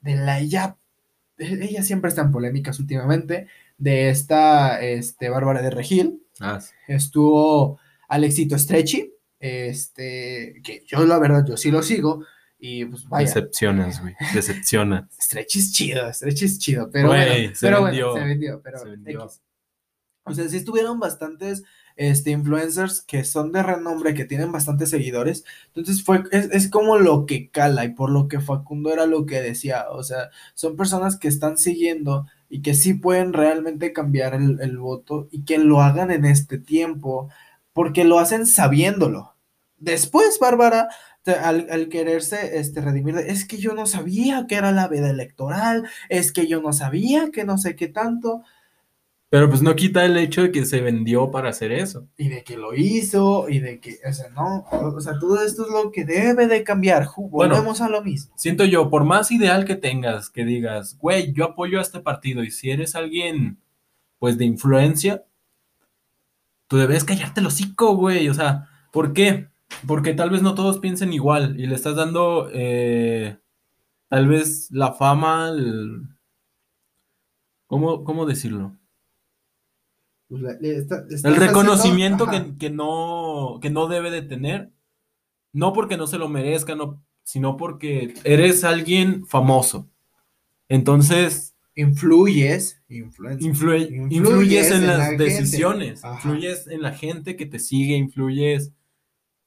de 0.00 0.16
la 0.16 0.38
ella, 0.40 0.76
ella 1.38 1.82
siempre 1.82 2.08
está 2.08 2.22
en 2.22 2.30
polémicas 2.32 2.78
últimamente, 2.80 3.48
de 3.78 4.08
esta 4.08 4.80
este, 4.80 5.28
Bárbara 5.28 5.60
de 5.62 5.70
Regil, 5.70 6.22
Ah, 6.40 6.60
sí. 6.60 6.72
estuvo 6.88 7.78
Alexito 8.08 8.58
Stretchy, 8.58 9.12
este, 9.40 10.60
que 10.64 10.84
yo 10.86 11.04
la 11.04 11.18
verdad, 11.18 11.44
yo 11.46 11.56
sí 11.56 11.70
lo 11.70 11.82
sigo, 11.82 12.24
y 12.58 12.84
pues 12.86 13.06
vaya, 13.08 13.26
Decepcionas, 13.26 14.00
güey. 14.00 14.14
Decepciona. 14.34 15.08
Stretchy 15.20 15.58
es 15.58 15.72
chido, 15.72 16.12
Stretchy 16.12 16.44
es 16.46 16.58
chido, 16.58 16.90
pero 16.90 17.08
Güey, 17.08 17.28
bueno, 17.42 17.54
se 17.54 17.66
pero 17.66 17.82
vendió. 17.84 18.10
bueno, 18.10 18.22
se 18.22 18.28
vendió, 18.28 18.60
pero 18.62 18.78
Se 18.78 18.88
vendió. 18.88 19.24
X. 19.24 19.40
O 20.24 20.34
sea, 20.34 20.48
sí 20.48 20.56
estuvieron 20.56 20.98
bastantes 20.98 21.62
este, 21.94 22.30
influencers 22.32 23.00
que 23.02 23.22
son 23.24 23.52
de 23.52 23.62
renombre, 23.62 24.14
que 24.14 24.24
tienen 24.24 24.50
bastantes 24.50 24.90
seguidores. 24.90 25.44
Entonces 25.68 26.02
fue, 26.02 26.24
es, 26.32 26.50
es 26.50 26.68
como 26.68 26.98
lo 26.98 27.26
que 27.26 27.48
cala 27.50 27.84
y 27.84 27.90
por 27.90 28.10
lo 28.10 28.26
que 28.26 28.40
Facundo 28.40 28.92
era 28.92 29.06
lo 29.06 29.24
que 29.26 29.40
decía. 29.40 29.86
O 29.90 30.02
sea, 30.02 30.30
son 30.54 30.76
personas 30.76 31.16
que 31.16 31.28
están 31.28 31.58
siguiendo 31.58 32.26
y 32.48 32.62
que 32.62 32.74
sí 32.74 32.94
pueden 32.94 33.32
realmente 33.34 33.92
cambiar 33.92 34.34
el, 34.34 34.60
el 34.60 34.78
voto 34.78 35.28
y 35.30 35.44
que 35.44 35.58
lo 35.58 35.80
hagan 35.80 36.10
en 36.10 36.24
este 36.24 36.58
tiempo 36.58 37.28
porque 37.76 38.04
lo 38.04 38.18
hacen 38.18 38.46
sabiéndolo. 38.46 39.34
Después, 39.76 40.38
Bárbara, 40.40 40.88
al, 41.26 41.66
al 41.70 41.90
quererse 41.90 42.58
este, 42.58 42.80
redimir, 42.80 43.18
es 43.18 43.44
que 43.44 43.58
yo 43.58 43.74
no 43.74 43.84
sabía 43.84 44.46
que 44.48 44.54
era 44.54 44.72
la 44.72 44.88
veda 44.88 45.10
electoral, 45.10 45.86
es 46.08 46.32
que 46.32 46.46
yo 46.46 46.62
no 46.62 46.72
sabía 46.72 47.30
que 47.30 47.44
no 47.44 47.58
sé 47.58 47.76
qué 47.76 47.88
tanto. 47.88 48.44
Pero 49.28 49.50
pues 49.50 49.60
no 49.60 49.76
quita 49.76 50.06
el 50.06 50.16
hecho 50.16 50.40
de 50.40 50.52
que 50.52 50.64
se 50.64 50.80
vendió 50.80 51.30
para 51.30 51.50
hacer 51.50 51.70
eso. 51.70 52.08
y 52.16 52.30
de 52.30 52.44
que 52.44 52.56
lo 52.56 52.74
hizo 52.74 53.46
y 53.50 53.58
de 53.58 53.78
que, 53.78 53.98
o 54.08 54.12
sea, 54.14 54.30
no, 54.30 54.64
o 54.72 54.98
sea, 54.98 55.18
todo 55.18 55.44
esto 55.44 55.66
es 55.66 55.70
lo 55.70 55.92
que 55.92 56.06
debe 56.06 56.46
de 56.46 56.64
cambiar. 56.64 57.06
Bueno. 57.18 57.56
Volvemos 57.56 57.82
a 57.82 57.90
lo 57.90 58.02
mismo. 58.02 58.32
Siento 58.38 58.64
yo, 58.64 58.88
por 58.88 59.04
más 59.04 59.30
ideal 59.30 59.66
que 59.66 59.76
tengas, 59.76 60.30
que 60.30 60.46
digas, 60.46 60.96
güey, 60.96 61.34
yo 61.34 61.44
apoyo 61.44 61.78
a 61.78 61.82
este 61.82 62.00
partido 62.00 62.42
y 62.42 62.50
si 62.50 62.70
eres 62.70 62.94
alguien, 62.94 63.58
pues, 64.18 64.38
de 64.38 64.46
influencia, 64.46 65.25
tú 66.68 66.76
debes 66.76 67.04
callarte 67.04 67.40
el 67.40 67.46
hocico, 67.46 67.94
güey. 67.96 68.28
O 68.28 68.34
sea, 68.34 68.68
¿por 68.92 69.12
qué? 69.12 69.48
Porque 69.86 70.14
tal 70.14 70.30
vez 70.30 70.42
no 70.42 70.54
todos 70.54 70.78
piensen 70.78 71.12
igual 71.12 71.58
y 71.60 71.66
le 71.66 71.74
estás 71.74 71.96
dando, 71.96 72.48
eh, 72.52 73.38
tal 74.08 74.28
vez, 74.28 74.70
la 74.70 74.92
fama, 74.92 75.48
el- 75.50 76.02
¿Cómo, 77.68 78.04
cómo 78.04 78.26
decirlo? 78.26 78.76
Pues 80.28 80.40
la- 80.42 80.52
está- 80.60 81.04
El 81.28 81.34
reconocimiento 81.36 82.26
que, 82.30 82.56
que 82.58 82.70
no, 82.70 83.58
que 83.60 83.70
no 83.70 83.88
debe 83.88 84.10
de 84.12 84.22
tener, 84.22 84.72
no 85.52 85.72
porque 85.72 85.96
no 85.96 86.06
se 86.06 86.18
lo 86.18 86.28
merezca, 86.28 86.76
no, 86.76 87.02
sino 87.24 87.56
porque 87.56 88.14
eres 88.22 88.62
alguien 88.62 89.26
famoso. 89.26 89.88
Entonces, 90.68 91.55
influyes, 91.76 92.82
influencia. 92.88 93.48
influe- 93.48 93.88
Influyes 94.10 94.12
influyes 94.12 94.70
en 94.70 94.76
en 94.82 94.86
las 94.86 94.98
la 94.98 95.10
decisiones, 95.12 96.02
influyes 96.04 96.66
en 96.66 96.82
la 96.82 96.92
gente 96.92 97.36
que 97.36 97.46
te 97.46 97.58
sigue, 97.58 97.96
influyes, 97.96 98.72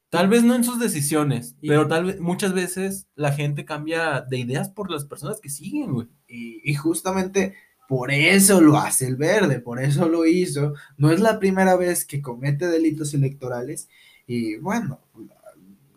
tal 0.08 0.28
vez 0.28 0.42
no 0.42 0.54
en 0.54 0.64
sus 0.64 0.78
decisiones, 0.80 1.56
Y- 1.60 1.68
pero 1.68 1.86
tal 1.88 2.06
vez 2.06 2.20
muchas 2.20 2.54
veces 2.54 3.06
la 3.14 3.32
gente 3.32 3.64
cambia 3.64 4.22
de 4.22 4.38
ideas 4.38 4.68
por 4.70 4.90
las 4.90 5.04
personas 5.04 5.40
que 5.40 5.50
siguen, 5.50 5.92
güey. 5.92 6.08
Y, 6.26 6.60
y 6.64 6.74
justamente 6.74 7.54
por 7.88 8.10
eso 8.12 8.60
lo 8.60 8.76
hace 8.78 9.06
el 9.06 9.16
verde, 9.16 9.60
por 9.60 9.82
eso 9.82 10.08
lo 10.08 10.24
hizo. 10.24 10.74
No 10.96 11.10
es 11.10 11.20
la 11.20 11.38
primera 11.40 11.76
vez 11.76 12.04
que 12.04 12.22
comete 12.22 12.68
delitos 12.68 13.12
electorales. 13.14 13.88
Y 14.26 14.56
bueno, 14.58 15.00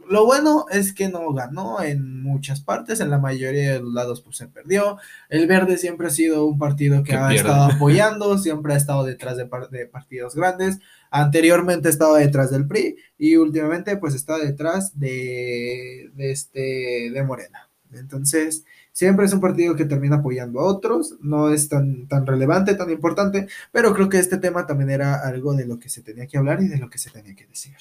lo 0.09 0.25
bueno 0.25 0.65
es 0.71 0.93
que 0.93 1.09
no 1.09 1.31
ganó 1.33 1.81
en 1.81 2.21
muchas 2.23 2.61
partes, 2.61 2.99
en 2.99 3.09
la 3.09 3.17
mayoría 3.19 3.73
de 3.73 3.79
los 3.79 3.93
lados 3.93 4.21
pues 4.21 4.37
se 4.37 4.47
perdió. 4.47 4.97
El 5.29 5.47
verde 5.47 5.77
siempre 5.77 6.07
ha 6.07 6.09
sido 6.11 6.45
un 6.45 6.57
partido 6.57 7.03
que, 7.03 7.11
Que 7.11 7.15
ha 7.17 7.27
pierde. 7.29 7.49
estado 7.49 7.71
apoyando, 7.75 8.37
siempre 8.37 8.73
ha 8.73 8.77
estado 8.77 9.03
detrás 9.03 9.37
de, 9.37 9.45
par- 9.45 9.69
de 9.69 9.85
partidos 9.85 10.35
grandes. 10.35 10.79
Anteriormente 11.11 11.89
estaba 11.89 12.17
detrás 12.19 12.51
del 12.51 12.67
PRI 12.67 12.95
y 13.17 13.35
últimamente 13.37 13.97
pues 13.97 14.15
está 14.15 14.37
detrás 14.37 14.99
de, 14.99 16.09
de 16.15 16.31
este 16.31 17.11
de 17.13 17.23
Morena. 17.23 17.69
Entonces, 17.93 18.63
siempre 18.91 19.25
es 19.25 19.33
un 19.33 19.39
partido 19.41 19.75
que 19.75 19.85
termina 19.85 20.15
apoyando 20.17 20.59
a 20.59 20.65
otros, 20.65 21.15
no 21.21 21.53
es 21.53 21.69
tan, 21.69 22.07
tan 22.07 22.25
relevante, 22.25 22.73
tan 22.73 22.89
importante, 22.89 23.47
pero 23.71 23.93
creo 23.93 24.09
que 24.09 24.17
este 24.17 24.37
tema 24.39 24.65
también 24.65 24.89
era 24.89 25.15
algo 25.19 25.53
de 25.53 25.67
lo 25.67 25.77
que 25.79 25.89
se 25.89 26.01
tenía 26.01 26.25
que 26.25 26.37
hablar 26.39 26.61
y 26.63 26.67
de 26.67 26.77
lo 26.77 26.89
que 26.89 26.97
se 26.97 27.11
tenía 27.11 27.35
que 27.35 27.45
decir. 27.45 27.75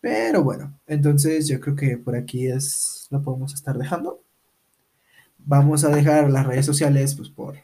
Pero 0.00 0.42
bueno, 0.42 0.78
entonces 0.86 1.46
yo 1.48 1.60
creo 1.60 1.76
que 1.76 1.98
por 1.98 2.16
aquí 2.16 2.46
es 2.46 3.06
lo 3.10 3.22
podemos 3.22 3.54
estar 3.54 3.76
dejando. 3.76 4.22
Vamos 5.38 5.84
a 5.84 5.90
dejar 5.90 6.30
las 6.30 6.46
redes 6.46 6.66
sociales 6.66 7.14
pues 7.14 7.28
por 7.30 7.58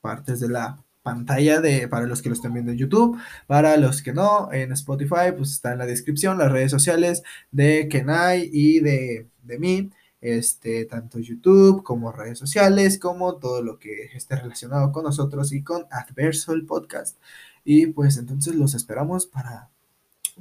partes 0.00 0.40
de 0.40 0.48
la 0.48 0.82
pantalla 1.02 1.60
de 1.60 1.88
para 1.88 2.06
los 2.06 2.22
que 2.22 2.28
lo 2.28 2.34
estén 2.34 2.54
viendo 2.54 2.72
en 2.72 2.78
YouTube, 2.78 3.18
para 3.46 3.76
los 3.76 4.02
que 4.02 4.12
no, 4.12 4.52
en 4.52 4.72
Spotify, 4.72 5.32
pues 5.36 5.52
está 5.52 5.72
en 5.72 5.78
la 5.78 5.86
descripción 5.86 6.38
las 6.38 6.52
redes 6.52 6.70
sociales 6.70 7.22
de 7.50 7.88
Kenai 7.88 8.48
y 8.52 8.80
de, 8.80 9.28
de 9.42 9.58
mí, 9.58 9.90
este, 10.20 10.84
tanto 10.86 11.18
YouTube 11.18 11.82
como 11.82 12.12
redes 12.12 12.38
sociales, 12.38 12.98
como 12.98 13.36
todo 13.36 13.62
lo 13.62 13.78
que 13.78 14.10
esté 14.14 14.36
relacionado 14.36 14.92
con 14.92 15.04
nosotros 15.04 15.52
y 15.52 15.62
con 15.62 15.86
Adverso 15.90 16.52
el 16.52 16.64
podcast. 16.64 17.18
Y 17.64 17.88
pues 17.88 18.16
entonces 18.16 18.54
los 18.54 18.74
esperamos 18.74 19.26
para 19.26 19.70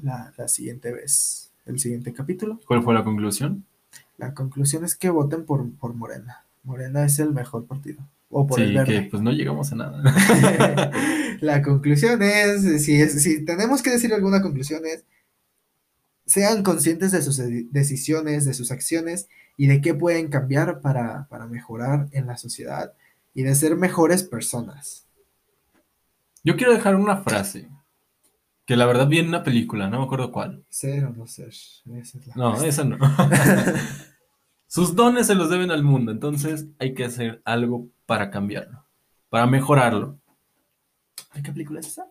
la, 0.01 0.34
la 0.38 0.47
siguiente 0.47 0.91
vez, 0.91 1.51
el 1.65 1.80
siguiente 1.80 2.13
capítulo. 2.13 2.60
¿Cuál 2.67 2.84
fue 2.84 2.93
la 2.93 3.04
conclusión? 3.04 3.65
La 4.17 4.34
conclusión 4.34 4.86
es 4.86 4.95
que 4.95 5.10
voten 5.10 5.45
por, 5.45 5.69
por 5.77 5.93
Morena. 5.93 6.45
Morena 6.63 7.06
es 7.06 7.19
el 7.19 7.32
mejor 7.34 7.65
partido. 7.65 8.01
O 8.30 8.47
por 8.47 8.60
el 8.62 8.69
Sí, 8.69 8.73
verde. 8.75 8.93
que 9.04 9.10
pues 9.10 9.21
no 9.21 9.32
llegamos 9.32 9.71
a 9.73 9.75
nada. 9.75 10.01
La 11.41 11.62
conclusión 11.62 12.21
es, 12.21 12.84
si, 12.86 13.01
es- 13.01 13.21
si 13.23 13.43
tenemos 13.43 13.82
que 13.82 13.89
decir 13.89 14.13
alguna 14.13 14.41
conclusión 14.41 14.86
es, 14.86 15.04
sean 16.25 16.63
conscientes 16.63 17.12
de 17.12 17.21
sus 17.21 17.38
de- 17.38 17.65
decisiones, 17.71 18.45
de 18.45 18.54
sus 18.54 18.71
acciones 18.71 19.27
y 19.58 19.67
de 19.67 19.82
qué 19.82 19.93
pueden 19.93 20.30
cambiar 20.30 20.80
para, 20.82 21.27
para 21.30 21.45
mejorar 21.47 22.08
en 22.12 22.27
la 22.27 22.38
sociedad 22.38 22.93
y 23.34 23.43
de 23.43 23.54
ser 23.56 23.75
mejores 23.75 24.23
personas. 24.23 25.06
Yo 26.43 26.56
quiero 26.56 26.73
dejar 26.73 26.95
una 26.95 27.17
frase. 27.17 27.67
Que 28.71 28.77
la 28.77 28.86
verdad 28.86 29.05
vi 29.10 29.19
en 29.19 29.27
una 29.27 29.43
película, 29.43 29.89
no 29.89 29.99
me 29.99 30.05
acuerdo 30.05 30.31
cuál. 30.31 30.63
Ser 30.69 31.03
o 31.03 31.10
no 31.10 31.27
ser. 31.27 31.49
Esa 31.49 31.84
es 31.91 32.27
la 32.27 32.36
No, 32.36 32.55
esa 32.63 32.86
no. 32.86 32.97
Sus 34.65 34.95
dones 34.95 35.27
se 35.27 35.36
los 35.36 35.49
deben 35.49 35.71
al 35.71 35.84
mundo, 35.84 36.10
entonces 36.13 36.67
hay 36.79 36.93
que 36.93 37.03
hacer 37.03 37.41
algo 37.43 37.89
para 38.05 38.31
cambiarlo, 38.31 38.86
para 39.27 39.45
mejorarlo. 39.45 40.19
¿Ay, 41.31 41.43
¿Qué 41.43 41.51
película 41.51 41.81
es 41.81 41.88
esa? 41.88 42.07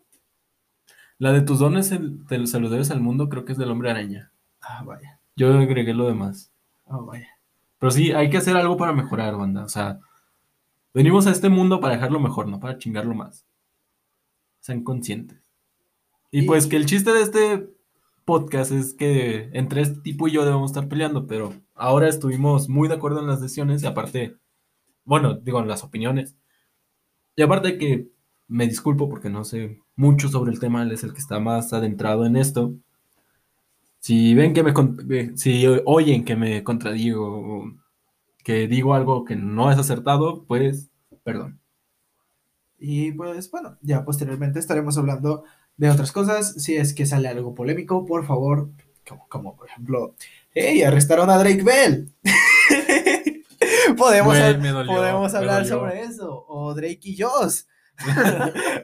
La 1.17 1.33
de 1.33 1.41
tus 1.41 1.61
dones 1.61 1.87
se, 1.87 1.99
te- 2.29 2.47
se 2.47 2.61
los 2.61 2.71
debes 2.71 2.91
al 2.91 3.01
mundo 3.01 3.31
creo 3.31 3.47
que 3.47 3.53
es 3.53 3.59
del 3.59 3.71
hombre 3.71 3.91
araña. 3.91 4.31
Ah, 4.61 4.83
vaya. 4.85 5.19
Yo 5.37 5.57
agregué 5.59 5.95
lo 5.95 6.09
demás. 6.09 6.53
Ah, 6.85 6.99
vaya. 6.99 7.39
Pero 7.79 7.91
sí, 7.91 8.13
hay 8.13 8.29
que 8.29 8.37
hacer 8.37 8.55
algo 8.59 8.77
para 8.77 8.93
mejorar, 8.93 9.35
banda. 9.35 9.65
O 9.65 9.69
sea, 9.71 9.99
venimos 10.93 11.27
a 11.27 11.31
este 11.31 11.49
mundo 11.49 11.81
para 11.81 11.95
dejarlo 11.95 12.21
mejor, 12.21 12.49
no 12.49 12.61
para 12.61 12.77
chingarlo 12.77 13.15
más. 13.15 13.47
Sean 14.61 14.85
conscientes. 14.85 15.50
Y 16.31 16.41
Y- 16.41 16.47
pues 16.47 16.67
que 16.67 16.77
el 16.77 16.87
chiste 16.87 17.13
de 17.13 17.23
este 17.23 17.71
podcast 18.25 18.73
es 18.73 18.95
que 18.95 19.51
entre 19.53 19.83
este 19.83 20.01
tipo 20.01 20.29
y 20.29 20.33
yo 20.33 20.45
debemos 20.45 20.71
estar 20.71 20.89
peleando, 20.89 21.27
pero 21.27 21.53
ahora 21.75 22.09
estuvimos 22.09 22.69
muy 22.69 22.89
de 22.89 22.95
acuerdo 22.95 23.21
en 23.21 23.27
las 23.27 23.41
decisiones 23.41 23.83
y 23.83 23.87
aparte, 23.87 24.37
bueno, 25.05 25.35
digo, 25.35 25.61
en 25.61 25.69
las 25.69 25.85
opiniones. 25.85 26.37
Y 27.37 27.43
aparte 27.43 27.79
que 27.79 28.09
me 28.49 28.67
disculpo 28.67 29.09
porque 29.09 29.31
no 29.31 29.45
sé 29.45 29.81
mucho 29.97 30.29
sobre 30.29 30.53
el 30.53 30.61
tema, 30.61 30.83
él 30.83 30.93
es 30.93 31.05
el 31.05 31.13
que 31.13 31.21
está 31.21 31.41
más 31.41 31.73
adentrado 31.73 32.27
en 32.27 32.37
esto. 32.37 32.75
Si 33.99 34.35
ven 34.35 34.55
que 34.55 34.63
me, 34.63 35.37
si 35.37 35.67
oyen 35.85 36.25
que 36.25 36.37
me 36.37 36.65
contradigo, 36.65 37.73
que 38.45 38.67
digo 38.67 38.95
algo 38.95 39.25
que 39.25 39.37
no 39.37 39.71
es 39.71 39.79
acertado, 39.79 40.45
pues, 40.47 40.91
perdón. 41.23 41.61
Y 42.79 43.13
pues 43.13 43.51
bueno, 43.51 43.77
ya 43.83 44.05
posteriormente 44.05 44.59
estaremos 44.59 44.97
hablando 44.97 45.45
de 45.81 45.91
otras 45.91 46.13
cosas. 46.13 46.55
Si 46.63 46.77
es 46.77 46.93
que 46.93 47.07
sale 47.07 47.29
algo 47.29 47.55
polémico, 47.55 48.05
por 48.05 48.27
favor, 48.27 48.69
como, 49.09 49.27
como 49.29 49.57
por 49.57 49.69
ejemplo, 49.69 50.15
hey, 50.55 50.83
arrestaron 50.83 51.31
a 51.31 51.39
Drake 51.39 51.63
Bell. 51.63 52.13
podemos 53.97 54.37
Güey, 54.37 54.43
hab- 54.55 54.59
me 54.61 54.69
dolió, 54.71 54.95
podemos 54.95 55.35
hablar 55.35 55.67
sobre 55.67 56.03
eso. 56.03 56.45
O 56.49 56.75
Drake 56.75 57.01
y 57.03 57.17
Joss. 57.21 57.67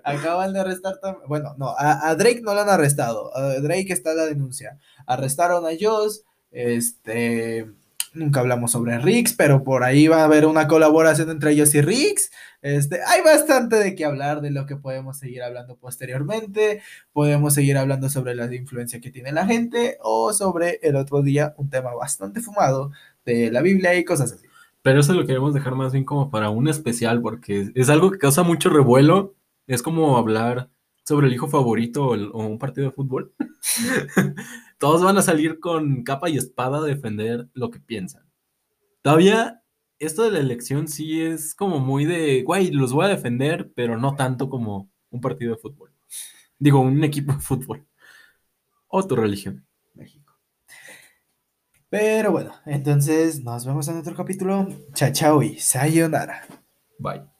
Acaban 0.04 0.52
de 0.52 0.60
arrestar 0.60 0.98
también. 1.00 1.26
Bueno, 1.28 1.54
no, 1.58 1.68
a, 1.76 2.08
a 2.08 2.14
Drake 2.14 2.40
no 2.42 2.54
lo 2.54 2.60
han 2.62 2.68
arrestado. 2.68 3.34
A 3.36 3.60
Drake 3.60 3.92
está 3.92 4.14
la 4.14 4.24
denuncia. 4.26 4.78
Arrestaron 5.06 5.64
a 5.66 5.70
Joss. 5.78 6.22
Este. 6.50 7.66
Nunca 8.14 8.40
hablamos 8.40 8.70
sobre 8.72 8.98
Riggs, 8.98 9.34
pero 9.34 9.62
por 9.62 9.84
ahí 9.84 10.08
va 10.08 10.22
a 10.22 10.24
haber 10.24 10.46
una 10.46 10.66
colaboración 10.68 11.28
entre 11.28 11.52
ellos 11.52 11.74
y 11.74 11.82
Riggs. 11.82 12.30
Este, 12.66 12.98
hay 13.06 13.22
bastante 13.22 13.76
de 13.76 13.94
qué 13.94 14.04
hablar, 14.04 14.40
de 14.40 14.50
lo 14.50 14.66
que 14.66 14.74
podemos 14.74 15.18
seguir 15.18 15.40
hablando 15.44 15.76
posteriormente. 15.76 16.82
Podemos 17.12 17.54
seguir 17.54 17.78
hablando 17.78 18.08
sobre 18.08 18.34
la 18.34 18.52
influencia 18.52 19.00
que 19.00 19.12
tiene 19.12 19.30
la 19.30 19.46
gente 19.46 19.98
o 20.02 20.32
sobre 20.32 20.80
el 20.82 20.96
otro 20.96 21.22
día 21.22 21.54
un 21.58 21.70
tema 21.70 21.94
bastante 21.94 22.40
fumado 22.40 22.90
de 23.24 23.52
la 23.52 23.62
Biblia 23.62 23.94
y 23.94 24.04
cosas 24.04 24.32
así. 24.32 24.48
Pero 24.82 24.98
eso 24.98 25.14
lo 25.14 25.24
queremos 25.24 25.54
dejar 25.54 25.76
más 25.76 25.92
bien 25.92 26.04
como 26.04 26.28
para 26.28 26.50
un 26.50 26.66
especial, 26.66 27.22
porque 27.22 27.70
es 27.72 27.88
algo 27.88 28.10
que 28.10 28.18
causa 28.18 28.42
mucho 28.42 28.68
revuelo. 28.68 29.36
Es 29.68 29.80
como 29.80 30.16
hablar 30.16 30.68
sobre 31.04 31.28
el 31.28 31.34
hijo 31.34 31.46
favorito 31.46 32.04
o, 32.04 32.14
o 32.16 32.46
un 32.48 32.58
partido 32.58 32.88
de 32.88 32.96
fútbol. 32.96 33.32
Todos 34.78 35.04
van 35.04 35.18
a 35.18 35.22
salir 35.22 35.60
con 35.60 36.02
capa 36.02 36.28
y 36.28 36.36
espada 36.36 36.78
a 36.78 36.82
defender 36.82 37.46
lo 37.54 37.70
que 37.70 37.78
piensan. 37.78 38.24
Todavía, 39.02 39.62
esto 39.98 40.22
de 40.22 40.30
la 40.30 40.40
elección 40.40 40.88
sí 40.88 41.22
es 41.22 41.54
como 41.54 41.78
muy 41.78 42.04
de, 42.04 42.42
güey, 42.42 42.70
los 42.70 42.92
voy 42.92 43.06
a 43.06 43.08
defender, 43.08 43.72
pero 43.74 43.96
no 43.96 44.14
tanto 44.14 44.48
como 44.48 44.90
un 45.10 45.20
partido 45.20 45.54
de 45.54 45.60
fútbol. 45.60 45.92
Digo, 46.58 46.80
un 46.80 47.02
equipo 47.04 47.32
de 47.32 47.40
fútbol. 47.40 47.86
O 48.88 49.06
tu 49.06 49.16
religión. 49.16 49.66
México. 49.94 50.32
Pero 51.88 52.32
bueno, 52.32 52.52
entonces 52.66 53.42
nos 53.42 53.64
vemos 53.64 53.88
en 53.88 53.98
otro 53.98 54.14
capítulo. 54.14 54.68
Chao, 54.92 55.12
chao 55.12 55.42
y 55.42 55.58
sayonara. 55.58 56.46
Bye. 56.98 57.35